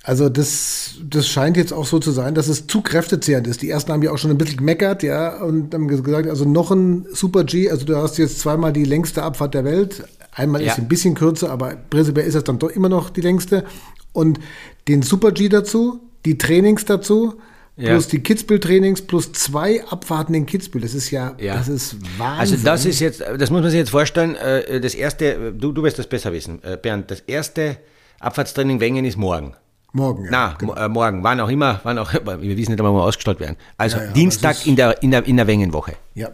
[0.03, 3.63] also das, das scheint jetzt auch so zu sein, dass es zu kräftezehrend ist.
[3.63, 6.73] Die ersten haben ja auch schon ein bisschen gemeckert, ja, und haben gesagt, also noch
[6.73, 10.03] ein Super G, also du hast jetzt zweimal die längste Abfahrt der Welt,
[10.35, 10.73] Einmal ja.
[10.73, 13.65] ist ein bisschen kürzer, aber prinzipiell ist das dann doch immer noch die längste.
[14.13, 14.41] Und
[14.89, 17.41] den Super G dazu, die Trainings dazu,
[17.77, 17.91] ja.
[17.91, 20.83] plus die Kitzbühel-Trainings, plus zwei Abfahrten in Kitzbühel.
[20.83, 22.41] Das ist ja, ja, das ist Wahnsinn.
[22.41, 25.83] Also das ist jetzt, das muss man sich jetzt vorstellen, äh, das erste, du, du
[25.83, 27.79] wirst das besser wissen, äh, Bernd, das erste
[28.21, 29.55] Abfahrtstraining Wengen ist morgen.
[29.93, 30.31] Morgen, ja.
[30.31, 30.75] Na, genau.
[30.75, 33.57] Äh, morgen, wann auch immer, wann auch, wir wissen nicht, ob wir mal ausgestellt werden.
[33.77, 35.95] Also ja, ja, Dienstag in der, in, der, in der Wengenwoche.
[36.15, 36.31] Ja.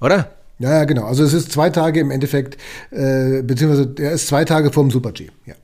[0.00, 0.37] Oder?
[0.58, 1.04] Ja, ja, genau.
[1.04, 2.56] Also es ist zwei Tage im Endeffekt,
[2.90, 5.28] äh, beziehungsweise er ist zwei Tage vorm Super G.
[5.46, 5.54] Ja.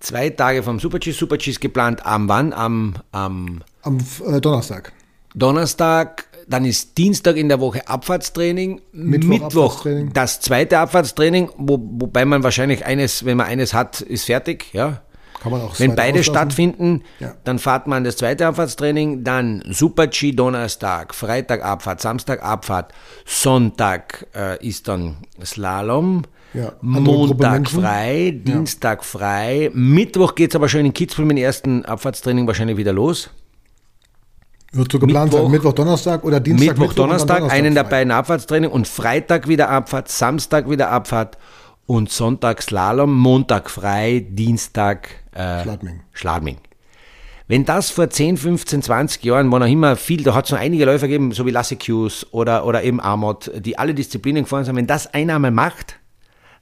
[0.00, 1.12] zwei Tage vom Super-G.
[1.12, 2.52] Super-G ist geplant am wann?
[2.52, 4.92] Am, am, am äh, Donnerstag.
[5.34, 10.12] Donnerstag, dann ist Dienstag in der Woche Abfahrtstraining, Mittwoch, Mittwoch Abfahrtstraining.
[10.12, 15.02] das zweite Abfahrtstraining, wo, wobei man wahrscheinlich eines, wenn man eines hat, ist fertig, ja.
[15.44, 16.24] Wenn beide auslassen.
[16.24, 17.34] stattfinden, ja.
[17.44, 22.92] dann fahrt man das zweite Abfahrtstraining, dann Super-G Donnerstag, Freitag Abfahrt, Samstag Abfahrt,
[23.24, 26.22] Sonntag äh, ist dann Slalom,
[26.54, 29.04] ja, Montag frei, Dienstag ja.
[29.04, 33.30] frei, Mittwoch geht es aber schon in Kitzbühel mit dem ersten Abfahrtstraining wahrscheinlich wieder los.
[34.74, 37.84] Wird so geplant Mittwoch, sein, Mittwoch, Donnerstag oder Dienstag, Mittwoch, Mittwoch Donnerstag, Donnerstag einen der
[37.84, 41.38] beiden Abfahrtstraining und Freitag wieder Abfahrt, Samstag wieder Abfahrt
[41.86, 46.00] und Sonntag Slalom, Montag frei, Dienstag äh, Schladming.
[46.12, 46.58] Schladming.
[47.46, 50.58] Wenn das vor 10, 15, 20 Jahren, wo noch immer viel, da hat es noch
[50.58, 54.64] einige Läufer gegeben, so wie Lasse Hughes oder, oder eben Amot, die alle Disziplinen gefahren
[54.64, 55.96] sind, wenn das einer einmal macht,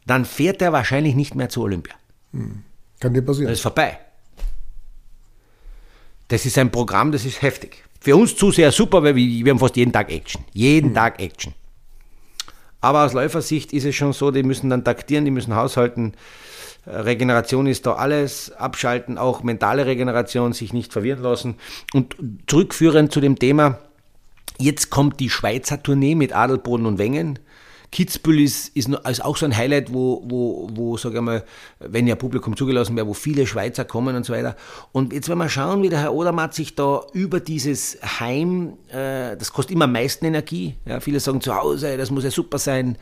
[0.07, 1.95] dann fährt er wahrscheinlich nicht mehr zu Olympia.
[2.33, 2.65] Hm.
[2.99, 3.49] Kann dir passieren.
[3.49, 3.99] Das ist vorbei.
[6.27, 7.85] Das ist ein Programm, das ist heftig.
[8.01, 10.45] Für uns zu sehr super, weil wir, wir haben fast jeden Tag Action.
[10.53, 10.95] Jeden hm.
[10.95, 11.55] Tag Action.
[12.83, 16.13] Aber aus Läufersicht ist es schon so, die müssen dann taktieren, die müssen haushalten.
[16.87, 21.55] Regeneration ist da alles, abschalten, auch mentale Regeneration, sich nicht verwirren lassen.
[21.95, 22.17] Und
[22.49, 23.79] zurückführend zu dem Thema,
[24.59, 27.39] jetzt kommt die Schweizer Tournee mit Adelboden und Wengen.
[27.93, 31.45] Kitzbühel ist, ist, ist auch so ein Highlight, wo, wo, wo sage ich mal,
[31.79, 34.57] wenn ja Publikum zugelassen wäre, wo viele Schweizer kommen und so weiter.
[34.93, 39.37] Und jetzt, wenn wir schauen, wie der Herr Odermatt sich da über dieses Heim, äh,
[39.37, 40.75] das kostet immer am meisten Energie.
[40.87, 42.97] Ja, viele sagen zu Hause, das muss ja super sein,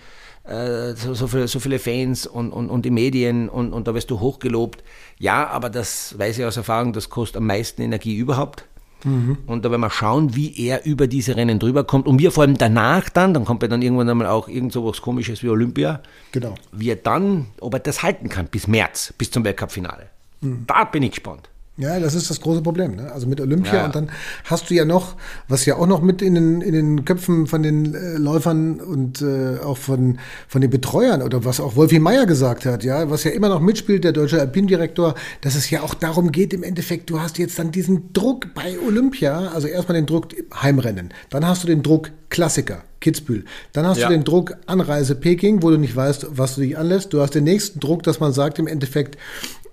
[0.44, 3.94] äh, so, so, viele, so viele Fans und, und, und die Medien und, und da
[3.94, 4.82] wirst du hochgelobt.
[5.18, 8.64] Ja, aber das weiß ich aus Erfahrung, das kostet am meisten Energie überhaupt.
[9.04, 9.38] Mhm.
[9.46, 12.06] Und da werden wir schauen, wie er über diese Rennen drüber kommt.
[12.06, 14.86] Und wir vor allem danach dann, dann kommt ja dann irgendwann einmal auch irgend so
[14.86, 16.00] was komisches wie Olympia.
[16.32, 16.54] Genau.
[16.72, 20.08] Wie er dann, ob er das halten kann bis März, bis zum Weltcup-Finale.
[20.40, 20.64] Mhm.
[20.66, 21.49] Da bin ich gespannt.
[21.80, 22.96] Ja, das ist das große Problem.
[22.96, 23.10] Ne?
[23.10, 23.84] Also mit Olympia ja.
[23.86, 24.10] und dann
[24.44, 25.16] hast du ja noch,
[25.48, 29.22] was ja auch noch mit in den, in den Köpfen von den äh, Läufern und
[29.22, 33.24] äh, auch von, von den Betreuern oder was auch Wolfi Meier gesagt hat, ja, was
[33.24, 37.08] ja immer noch mitspielt, der deutsche Alpindirektor, dass es ja auch darum geht, im Endeffekt,
[37.08, 41.62] du hast jetzt dann diesen Druck bei Olympia, also erstmal den Druck Heimrennen, dann hast
[41.62, 43.44] du den Druck Klassiker, Kitzbühel.
[43.72, 44.06] Dann hast ja.
[44.06, 47.12] du den Druck Anreise Peking, wo du nicht weißt, was du dich anlässt.
[47.12, 49.18] Du hast den nächsten Druck, dass man sagt im Endeffekt,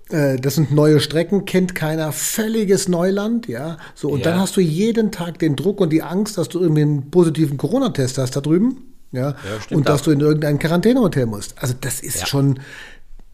[0.08, 3.76] das sind neue Strecken, kennt keiner, völliges Neuland, ja.
[3.94, 4.30] So, und ja.
[4.30, 7.58] dann hast du jeden Tag den Druck und die Angst, dass du irgendwie einen positiven
[7.58, 9.30] Corona-Test hast da drüben, ja.
[9.30, 9.36] ja
[9.76, 11.54] und dass du in irgendein Quarantänehotel musst.
[11.60, 12.26] Also, das ist ja.
[12.26, 12.60] schon,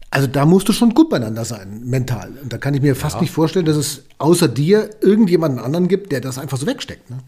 [0.09, 2.31] also da musst du schon gut beieinander sein, mental.
[2.41, 6.11] Und da kann ich mir fast nicht vorstellen, dass es außer dir irgendjemanden anderen gibt,
[6.11, 7.09] der das einfach so wegsteckt.
[7.09, 7.19] Ne?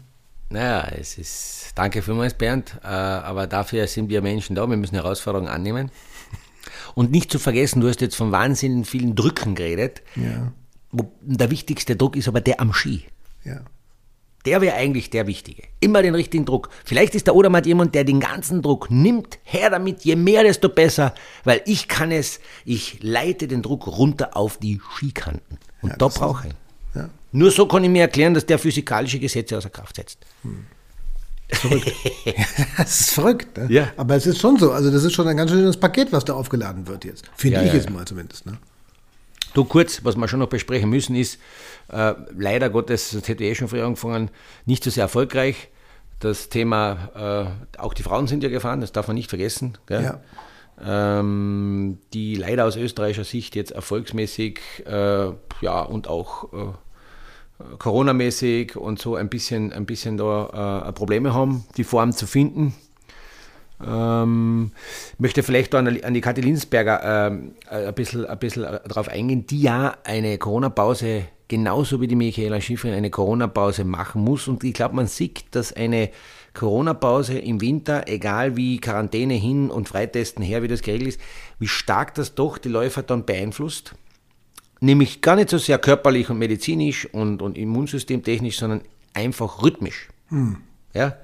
[0.50, 4.94] Naja, es ist, danke vielmals, Bernd, äh, aber dafür sind wir Menschen da, wir müssen
[4.94, 5.90] Herausforderungen annehmen.
[6.98, 10.02] Und nicht zu vergessen, du hast jetzt von wahnsinnig vielen Drücken geredet.
[10.16, 10.52] Ja.
[11.20, 13.04] Der wichtigste Druck ist aber der am Ski.
[13.44, 13.60] Ja.
[14.44, 15.62] Der wäre eigentlich der Wichtige.
[15.78, 16.70] Immer den richtigen Druck.
[16.84, 19.38] Vielleicht ist der Odermatt jemand, der den ganzen Druck nimmt.
[19.44, 21.14] Her damit, je mehr, desto besser.
[21.44, 25.58] Weil ich kann es, ich leite den Druck runter auf die Skikanten.
[25.82, 26.58] Und ja, da brauche ich ihn.
[26.96, 27.10] Ja.
[27.30, 30.26] Nur so kann ich mir erklären, dass der physikalische Gesetze außer Kraft setzt.
[30.42, 30.66] Hm.
[31.50, 31.92] Verrückt.
[32.76, 33.56] das ist verrückt.
[33.56, 33.66] Ne?
[33.70, 33.92] Ja.
[33.96, 34.72] Aber es ist schon so.
[34.72, 37.24] Also, das ist schon ein ganz schönes Paket, was da aufgeladen wird jetzt.
[37.36, 38.46] Finde ja, ich ja, jetzt mal zumindest.
[38.46, 38.58] Ne?
[39.54, 41.38] Du, kurz, was wir schon noch besprechen müssen, ist
[41.90, 44.30] äh, leider Gottes, das hätte ich eh schon früher angefangen,
[44.66, 45.68] nicht so sehr erfolgreich.
[46.20, 49.78] Das Thema, äh, auch die Frauen sind ja gefahren, das darf man nicht vergessen.
[49.88, 50.20] Ja.
[50.80, 55.30] Ähm, die leider aus österreichischer Sicht jetzt erfolgsmäßig äh,
[55.60, 56.72] ja, und auch äh,
[57.78, 62.74] Corona-mäßig und so ein bisschen, ein bisschen da äh, Probleme haben, die Form zu finden.
[63.84, 64.72] Ähm,
[65.18, 67.30] möchte vielleicht an, an die Kathi Linsberger
[67.70, 72.60] äh, ein bisschen, ein bisschen darauf eingehen, die ja eine Corona-Pause genauso wie die Michaela
[72.60, 74.48] Schifrin eine Corona-Pause machen muss.
[74.48, 76.10] Und ich glaube, man sieht, dass eine
[76.54, 81.20] Corona-Pause im Winter, egal wie Quarantäne hin und Freitesten her, wie das geregelt ist,
[81.58, 83.94] wie stark das doch die Läufer dann beeinflusst
[84.80, 88.82] nämlich gar nicht so sehr körperlich und medizinisch und, und immunsystemtechnisch, sondern
[89.14, 90.08] einfach rhythmisch.
[90.28, 90.58] Hm.
[90.94, 91.16] Ja?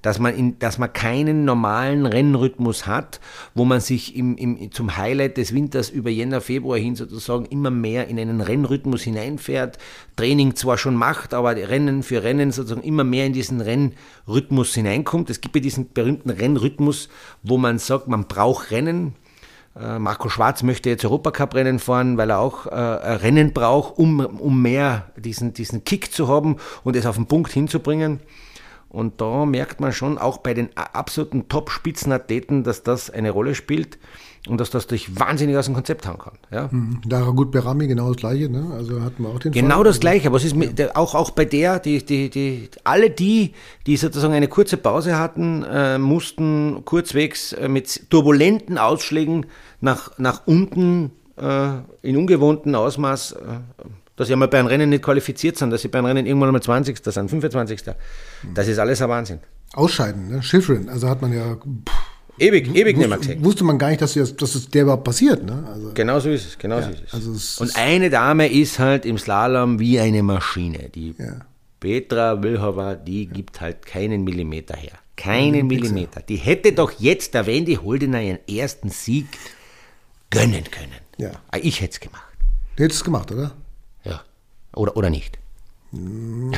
[0.00, 3.20] Dass man, in, dass man keinen normalen Rennrhythmus hat,
[3.54, 7.70] wo man sich im, im, zum Highlight des Winters über Jänner, Februar hin sozusagen immer
[7.70, 9.78] mehr in einen Rennrhythmus hineinfährt,
[10.16, 15.30] Training zwar schon macht, aber Rennen für Rennen sozusagen immer mehr in diesen Rennrhythmus hineinkommt.
[15.30, 17.08] Es gibt ja diesen berühmten Rennrhythmus,
[17.44, 19.14] wo man sagt, man braucht Rennen,
[19.74, 25.10] Marco Schwarz möchte jetzt Europacup-Rennen fahren, weil er auch äh, Rennen braucht, um, um mehr
[25.16, 28.20] diesen, diesen Kick zu haben und es auf den Punkt hinzubringen.
[28.90, 33.98] Und da merkt man schon auch bei den absoluten Top-Spitzenathleten, dass das eine Rolle spielt.
[34.48, 36.34] Und dass das dich wahnsinnig aus dem Konzept hauen kann.
[36.50, 36.68] Ja?
[36.70, 37.00] Mhm.
[37.08, 38.72] Lara Gut Berami, genau das Gleiche, ne?
[38.76, 39.84] Also hatten wir auch den Genau Fall.
[39.84, 43.52] das Gleiche, aber es ist der, auch, auch bei der, die, die, die, alle die,
[43.86, 49.46] die sozusagen eine kurze Pause hatten, äh, mussten kurzwegs äh, mit turbulenten Ausschlägen
[49.80, 51.68] nach, nach unten äh,
[52.02, 53.36] in ungewohntem Ausmaß, äh,
[54.16, 56.48] dass sie einmal bei einem Rennen nicht qualifiziert sind, dass sie bei einem Rennen irgendwann
[56.48, 56.98] einmal 20.
[57.04, 57.84] sind, 25.
[58.54, 59.38] Das ist alles ein Wahnsinn.
[59.74, 60.42] Ausscheiden, ne?
[60.42, 61.54] Schifrin, also hat man ja.
[61.54, 62.01] Pff
[62.42, 63.44] Ewig, ewig nicht mehr gesehen.
[63.44, 65.44] Wusste man gar nicht, dass, das, dass es der überhaupt passiert.
[65.44, 65.64] Ne?
[65.72, 66.58] Also, genau so ist es.
[66.58, 67.14] Genau ja, so ist es.
[67.14, 70.88] Also es Und eine Dame ist halt im Slalom wie eine Maschine.
[70.88, 71.46] Die ja.
[71.78, 73.30] Petra Wilhofer, die ja.
[73.32, 74.98] gibt halt keinen Millimeter her.
[75.16, 76.20] Keinen Millimeter.
[76.20, 79.26] Die hätte doch jetzt der Wendy Holdener ihren ersten Sieg
[80.30, 81.00] gönnen können.
[81.18, 81.30] Ja.
[81.52, 82.32] Ah, ich hätte es gemacht.
[82.74, 83.52] Du hättest es gemacht, oder?
[84.04, 84.22] Ja.
[84.74, 85.38] Oder, oder nicht?
[85.92, 86.52] Hm,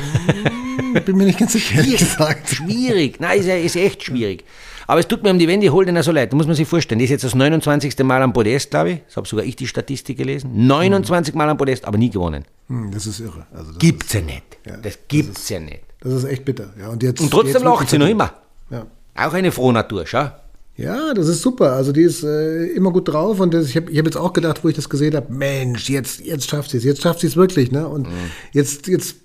[1.05, 2.49] bin mir nicht ganz sicher, ehrlich gesagt.
[2.49, 3.19] Schwierig.
[3.19, 4.45] Nein, ist, ist echt schwierig.
[4.87, 6.31] Aber es tut mir um die Wendy Holdener so leid.
[6.31, 6.99] Da muss man sich vorstellen.
[6.99, 7.97] Die ist jetzt das 29.
[7.99, 8.99] Mal am Podest, glaube ich.
[9.07, 10.67] Das habe sogar ich die Statistik gelesen.
[10.67, 12.45] 29 Mal am Podest, aber nie gewonnen.
[12.67, 13.45] Hm, das ist irre.
[13.51, 14.43] Also das gibt's ist, ja nicht.
[14.65, 15.81] Ja, das gibt's das ist, ja nicht.
[16.01, 16.73] Das ist echt bitter.
[16.79, 18.33] Ja, und, jetzt, und trotzdem lacht sie noch immer.
[18.69, 18.85] Ja.
[19.15, 20.29] Auch eine frohe Natur, schau.
[20.77, 21.71] Ja, das ist super.
[21.71, 24.33] Also die ist äh, immer gut drauf und das, ich habe ich hab jetzt auch
[24.33, 27.27] gedacht, wo ich das gesehen habe, Mensch, jetzt, jetzt schafft sie es, jetzt schafft sie
[27.27, 27.71] es wirklich.
[27.71, 27.87] Ne?
[27.87, 28.31] Und mhm.
[28.51, 29.15] jetzt, jetzt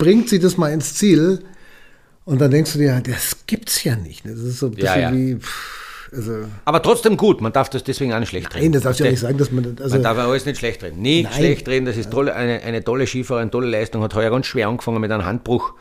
[0.00, 1.44] bringt sie das mal ins Ziel.
[2.24, 4.24] Und dann denkst du dir, das gibt's ja nicht.
[4.24, 5.12] Das ist so ein bisschen ja, ja.
[5.12, 5.38] wie.
[6.12, 8.64] also Aber trotzdem gut, man darf das deswegen auch nicht schlecht reden.
[8.64, 9.76] Nein, das darfst du ja nicht sagen, dass man.
[9.80, 11.00] Also man darf ja alles nicht schlecht reden.
[11.02, 11.32] Nie nein.
[11.32, 14.02] schlecht reden, das ist tolle, eine, eine tolle Skifahrerin, eine tolle Leistung.
[14.02, 15.74] Hat heuer ganz schwer angefangen mit einem Handbruch.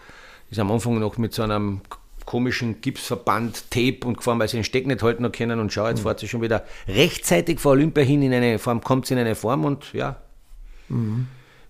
[0.51, 1.81] Ist am Anfang noch mit so einem
[2.25, 5.87] komischen Gipsverband, Tape und gefahren, weil sie den Steck nicht halten noch können und schau,
[5.87, 6.03] jetzt mhm.
[6.03, 9.33] fährt sie schon wieder rechtzeitig vor Olympia hin in eine Form, kommt sie in eine
[9.33, 10.17] Form und ja,
[10.89, 11.27] mhm.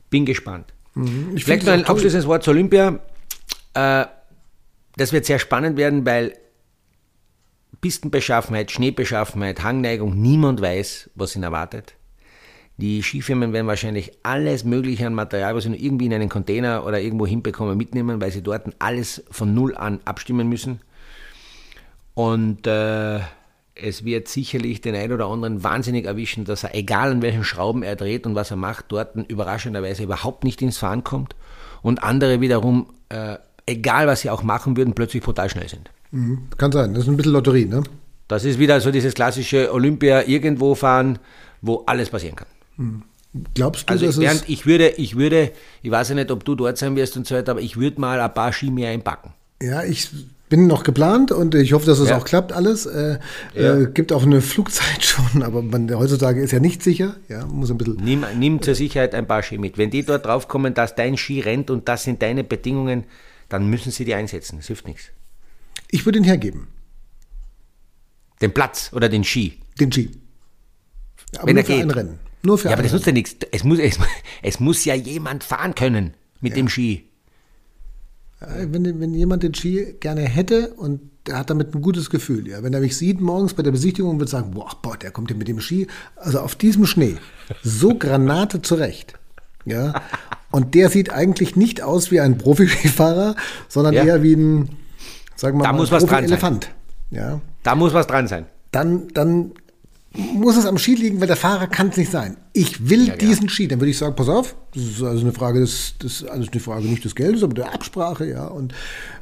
[0.09, 0.73] bin gespannt.
[0.99, 1.37] Mhm.
[1.37, 2.99] Vielleicht noch ein abschließendes Wort zu Olympia.
[3.73, 4.05] Äh,
[4.97, 6.33] das wird sehr spannend werden, weil
[7.81, 11.95] Pistenbeschaffenheit, Schneebeschaffenheit, Hangneigung, niemand weiß, was ihn erwartet.
[12.77, 16.85] Die Skifirmen werden wahrscheinlich alles Mögliche an Material, was sie nur irgendwie in einen Container
[16.85, 20.79] oder irgendwo hinbekommen, mitnehmen, weil sie dort alles von Null an abstimmen müssen.
[22.13, 23.19] Und äh,
[23.81, 27.83] es wird sicherlich den einen oder anderen wahnsinnig erwischen, dass er, egal an welchen Schrauben
[27.83, 31.35] er dreht und was er macht, dort überraschenderweise überhaupt nicht ins Fahren kommt.
[31.81, 33.37] Und andere wiederum äh,
[33.69, 35.89] egal was sie auch machen würden, plötzlich brutal schnell sind.
[36.11, 36.49] Mhm.
[36.57, 37.83] Kann sein, das ist ein bisschen Lotterie, ne?
[38.27, 41.19] Das ist wieder so dieses klassische Olympia irgendwo fahren,
[41.61, 42.47] wo alles passieren kann.
[42.77, 43.03] Mhm.
[43.53, 45.51] Glaubst du, also dass während es ich würde, ich würde,
[45.83, 48.01] ich weiß ja nicht, ob du dort sein wirst und so weiter, aber ich würde
[48.01, 49.33] mal ein paar Ski mehr einpacken.
[49.61, 50.09] Ja, ich
[50.49, 52.17] bin noch geplant und ich hoffe, dass es ja.
[52.17, 52.87] auch klappt alles.
[52.87, 53.19] Äh,
[53.53, 53.77] ja.
[53.77, 57.15] äh, gibt auch eine Flugzeit schon, aber man, heutzutage ist ja nicht sicher.
[57.29, 57.97] Ja, muss ein bisschen.
[58.03, 59.77] Nimm, nimm zur Sicherheit ein paar Ski mit.
[59.77, 63.05] Wenn die dort draufkommen, dass dein Ski rennt und das sind deine Bedingungen,
[63.47, 64.57] dann müssen Sie die einsetzen.
[64.57, 65.05] Das hilft nichts.
[65.91, 66.67] Ich würde ihn hergeben.
[68.41, 69.59] Den Platz oder den Ski?
[69.79, 70.11] Den Ski.
[71.37, 71.83] Aber Wenn nur er für geht.
[71.83, 72.19] ein Rennen.
[72.41, 73.35] Nur für ja, aber das nutzt ja nichts.
[73.51, 73.99] Es muss, es,
[74.41, 76.57] es muss ja jemand fahren können mit ja.
[76.57, 77.08] dem Ski.
[78.39, 82.63] Wenn, wenn jemand den Ski gerne hätte und der hat damit ein gutes Gefühl, ja.
[82.63, 85.29] Wenn er mich sieht morgens bei der Besichtigung und wird sagen, boah, boah, der kommt
[85.29, 87.17] hier mit dem Ski, also auf diesem Schnee,
[87.63, 89.15] so Granate zurecht.
[89.65, 89.93] Ja.
[90.51, 93.35] Und der sieht eigentlich nicht aus wie ein Profifahrer,
[93.67, 94.05] sondern ja.
[94.05, 94.69] eher wie ein,
[95.35, 96.63] sagen wir da mal, muss was dran Elefant.
[96.63, 96.73] Sein.
[97.11, 97.41] Ja.
[97.63, 98.45] Da muss was dran sein.
[98.71, 99.51] Dann, dann
[100.13, 102.37] muss es am Ski liegen, weil der Fahrer kann es nicht sein.
[102.53, 103.49] Ich will ja, diesen ja.
[103.49, 103.67] Ski.
[103.67, 106.49] Dann würde ich sagen, pass auf, das ist also eine Frage des, das ist also
[106.51, 108.47] eine Frage nicht des Geldes, aber der Absprache, ja.
[108.47, 108.73] Und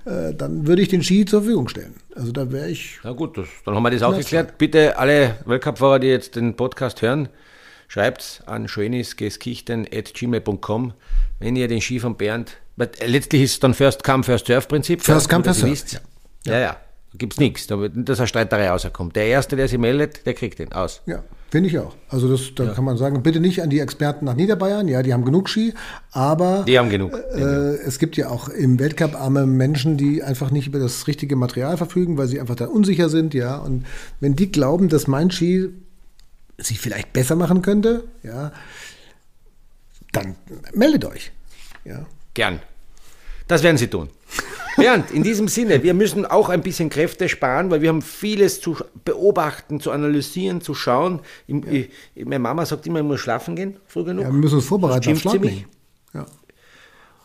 [0.06, 1.96] äh, dann würde ich den Ski zur Verfügung stellen.
[2.16, 3.00] Also da wäre ich.
[3.04, 4.58] Na gut, das, dann haben wir das auch geklärt.
[4.58, 7.28] Bitte alle Weltcup-Fahrer, die jetzt den Podcast hören,
[7.90, 10.94] schreibt an schöniskiskichten.gmail.com,
[11.40, 12.60] wenn ihr den Ski von Bernd,
[13.06, 15.04] letztlich ist es dann First Come, First Serve Prinzip.
[15.04, 15.76] First Come, First Serve.
[16.46, 16.60] Ja, ja.
[16.60, 16.78] ja.
[17.18, 19.16] Gibt es nichts, dass eine Streiterei rauskommt.
[19.16, 21.02] Der Erste, der sich meldet, der kriegt den aus.
[21.06, 21.96] Ja, finde ich auch.
[22.10, 22.74] Also das, da ja.
[22.74, 25.74] kann man sagen, bitte nicht an die Experten nach Niederbayern, ja, die haben genug Ski,
[26.12, 27.14] aber die haben genug.
[27.14, 31.36] Äh, es gibt ja auch im Weltcup arme Menschen, die einfach nicht über das richtige
[31.36, 33.58] Material verfügen, weil sie einfach da unsicher sind, ja.
[33.58, 33.86] Und
[34.20, 35.70] wenn die glauben, dass mein Ski
[36.58, 38.52] sich vielleicht besser machen könnte, ja,
[40.12, 40.36] dann
[40.74, 41.32] meldet euch.
[41.86, 42.06] Ja.
[42.34, 42.60] Gern.
[43.48, 44.10] Das werden Sie tun.
[44.78, 48.62] Bernd, in diesem Sinne, wir müssen auch ein bisschen Kräfte sparen, weil wir haben vieles
[48.62, 51.20] zu beobachten, zu analysieren, zu schauen.
[51.48, 51.72] Ich, ja.
[52.16, 54.24] ich, meine Mama sagt immer, ich muss schlafen gehen, früh genug.
[54.24, 55.36] Ja, wir müssen uns vorbereiten auf Schlaf
[56.14, 56.26] ja.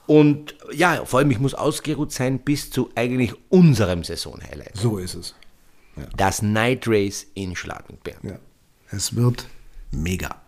[0.07, 4.77] Und ja, vor allem, ich muss ausgeruht sein bis zu eigentlich unserem Saisonhighlight.
[4.77, 5.35] So ist es.
[5.97, 6.05] Ja.
[6.17, 8.25] Das Night Race in Schladming, Bernd.
[8.25, 8.39] Ja.
[8.91, 9.47] Es wird
[9.91, 10.41] mega.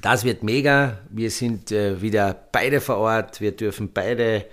[0.00, 0.98] Das wird mega.
[1.10, 3.40] Wir sind äh, wieder beide vor Ort.
[3.40, 4.46] Wir dürfen beide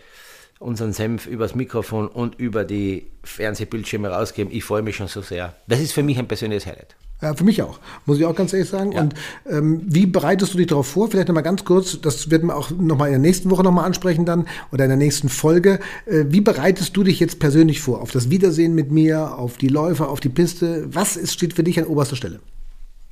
[0.59, 4.51] unseren Senf übers Mikrofon und über die Fernsehbildschirme rausgeben.
[4.51, 5.55] Ich freue mich schon so sehr.
[5.67, 6.95] Das ist für mich ein persönliches Highlight.
[7.21, 8.91] Ja, für mich auch, muss ich auch ganz ehrlich sagen.
[8.91, 9.01] Ja.
[9.01, 9.15] Und
[9.49, 11.09] ähm, wie bereitest du dich darauf vor?
[11.09, 14.25] Vielleicht nochmal ganz kurz, das werden wir auch nochmal in der nächsten Woche nochmal ansprechen
[14.25, 15.79] dann oder in der nächsten Folge.
[16.05, 18.01] Äh, wie bereitest du dich jetzt persönlich vor?
[18.01, 20.85] Auf das Wiedersehen mit mir, auf die Läufe, auf die Piste?
[20.93, 22.39] Was ist, steht für dich an oberster Stelle?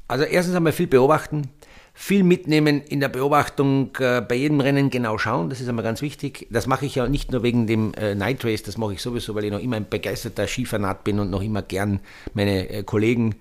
[0.07, 1.49] Also erstens einmal viel beobachten,
[1.97, 6.01] viel mitnehmen in der Beobachtung, äh, bei jedem Rennen genau schauen, das ist einmal ganz
[6.01, 6.45] wichtig.
[6.51, 9.33] Das mache ich ja nicht nur wegen dem äh, Night Race, das mache ich sowieso,
[9.33, 12.01] weil ich noch immer ein begeisterter Skifanat bin und noch immer gern
[12.33, 13.35] meine äh, Kollegen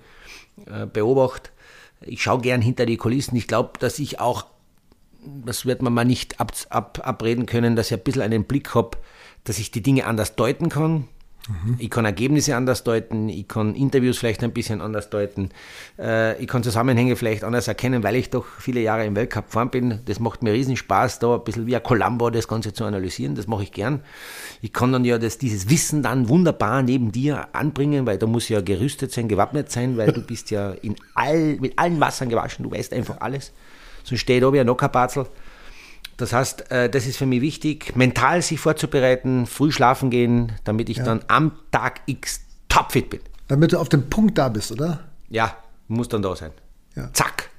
[0.93, 1.51] beobachte.
[2.01, 3.35] Ich schaue gern hinter die Kulissen.
[3.35, 4.47] Ich glaube, dass ich auch,
[5.45, 8.73] das wird man mal nicht ab, ab, abreden können, dass ich ein bisschen einen Blick
[8.73, 8.97] habe,
[9.43, 11.09] dass ich die Dinge anders deuten kann.
[11.49, 11.77] Mhm.
[11.79, 15.51] Ich kann Ergebnisse anders deuten, ich kann Interviews vielleicht ein bisschen anders deuten,
[15.99, 19.71] äh, ich kann Zusammenhänge vielleicht anders erkennen, weil ich doch viele Jahre im Weltcup gefahren
[19.71, 20.01] bin.
[20.07, 23.35] Das macht mir riesen Spaß, da ein bisschen wie ein Columbo das Ganze zu analysieren,
[23.35, 24.01] das mache ich gern.
[24.63, 28.49] Ich kann dann ja das, dieses Wissen dann wunderbar neben dir anbringen, weil da muss
[28.49, 32.63] ja gerüstet sein, gewappnet sein, weil du bist ja in all, mit allen Wassern gewaschen,
[32.63, 33.53] du weißt einfach alles.
[34.03, 35.27] Sonst steht da wie ein Nockerbatzel.
[36.17, 40.89] Das heißt, äh, das ist für mich wichtig, mental sich vorzubereiten, früh schlafen gehen, damit
[40.89, 41.05] ich ja.
[41.05, 43.21] dann am Tag X topfit bin.
[43.49, 45.01] Damit du auf dem Punkt da bist, oder?
[45.29, 45.57] Ja,
[45.89, 46.53] muss dann da sein.
[46.95, 47.13] Ja.
[47.13, 47.51] Zack.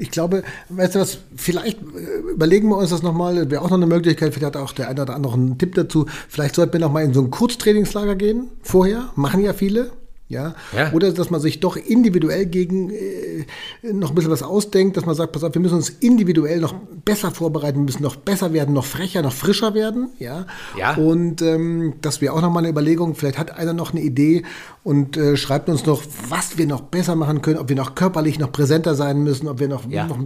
[0.00, 3.76] Ich glaube, weißt du was, vielleicht äh, überlegen wir uns das nochmal, wäre auch noch
[3.76, 6.06] eine Möglichkeit, vielleicht hat auch der eine oder andere noch einen Tipp dazu.
[6.28, 9.90] Vielleicht sollten wir nochmal in so ein Kurztrainingslager gehen, vorher, machen ja viele.
[10.28, 10.54] Ja?
[10.76, 10.92] ja?
[10.92, 13.46] Oder dass man sich doch individuell gegen äh,
[13.82, 16.74] noch ein bisschen was ausdenkt, dass man sagt, pass auf, wir müssen uns individuell noch
[17.04, 20.10] besser vorbereiten, müssen noch besser werden, noch frecher, noch frischer werden.
[20.18, 20.46] Ja.
[20.76, 20.96] ja.
[20.96, 23.14] Und ähm, das wäre auch nochmal eine Überlegung.
[23.14, 24.42] Vielleicht hat einer noch eine Idee
[24.84, 28.38] und äh, schreibt uns noch, was wir noch besser machen können, ob wir noch körperlich
[28.38, 30.06] noch präsenter sein müssen, ob wir noch, ja.
[30.06, 30.18] noch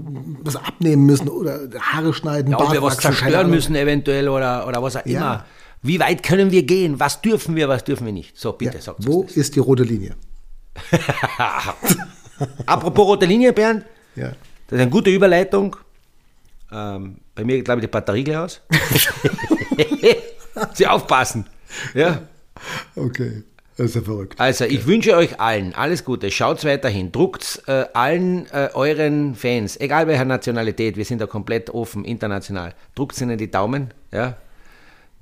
[0.42, 4.82] was abnehmen müssen oder Haare schneiden, ja, ob wir was zerstören müssen eventuell oder, oder
[4.82, 5.44] was auch immer.
[5.82, 7.00] Wie weit können wir gehen?
[7.00, 8.38] Was dürfen wir, was dürfen wir nicht?
[8.38, 9.36] So, bitte, ja, sagt Wo das.
[9.36, 10.14] ist die rote Linie?
[12.66, 13.84] Apropos rote Linie, Bernd.
[14.14, 14.28] Ja.
[14.68, 15.76] Das ist eine gute Überleitung.
[16.70, 18.60] Ähm, bei mir, glaube ich, die Batterie gleich aus.
[20.74, 21.46] Sie aufpassen.
[21.94, 22.22] Ja.
[22.94, 23.42] Okay.
[23.76, 24.38] Das ist ja verrückt.
[24.38, 26.30] Also, ich wünsche euch allen alles Gute.
[26.30, 27.10] Schaut weiterhin.
[27.10, 32.74] Druckt äh, allen äh, euren Fans, egal welcher Nationalität, wir sind da komplett offen, international.
[32.94, 33.92] Druckt ihnen die Daumen.
[34.12, 34.36] Ja.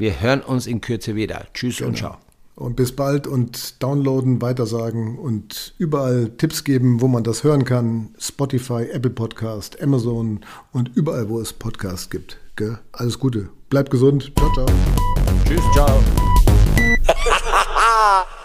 [0.00, 1.44] Wir hören uns in Kürze wieder.
[1.52, 1.88] Tschüss genau.
[1.90, 2.16] und ciao.
[2.56, 8.14] Und bis bald und downloaden, weitersagen und überall Tipps geben, wo man das hören kann.
[8.18, 10.40] Spotify, Apple Podcast, Amazon
[10.72, 12.38] und überall, wo es Podcasts gibt.
[12.56, 12.78] Gell?
[12.92, 13.50] Alles Gute.
[13.68, 14.32] Bleibt gesund.
[14.38, 14.66] Ciao, ciao.
[15.44, 16.02] Tschüss, ciao.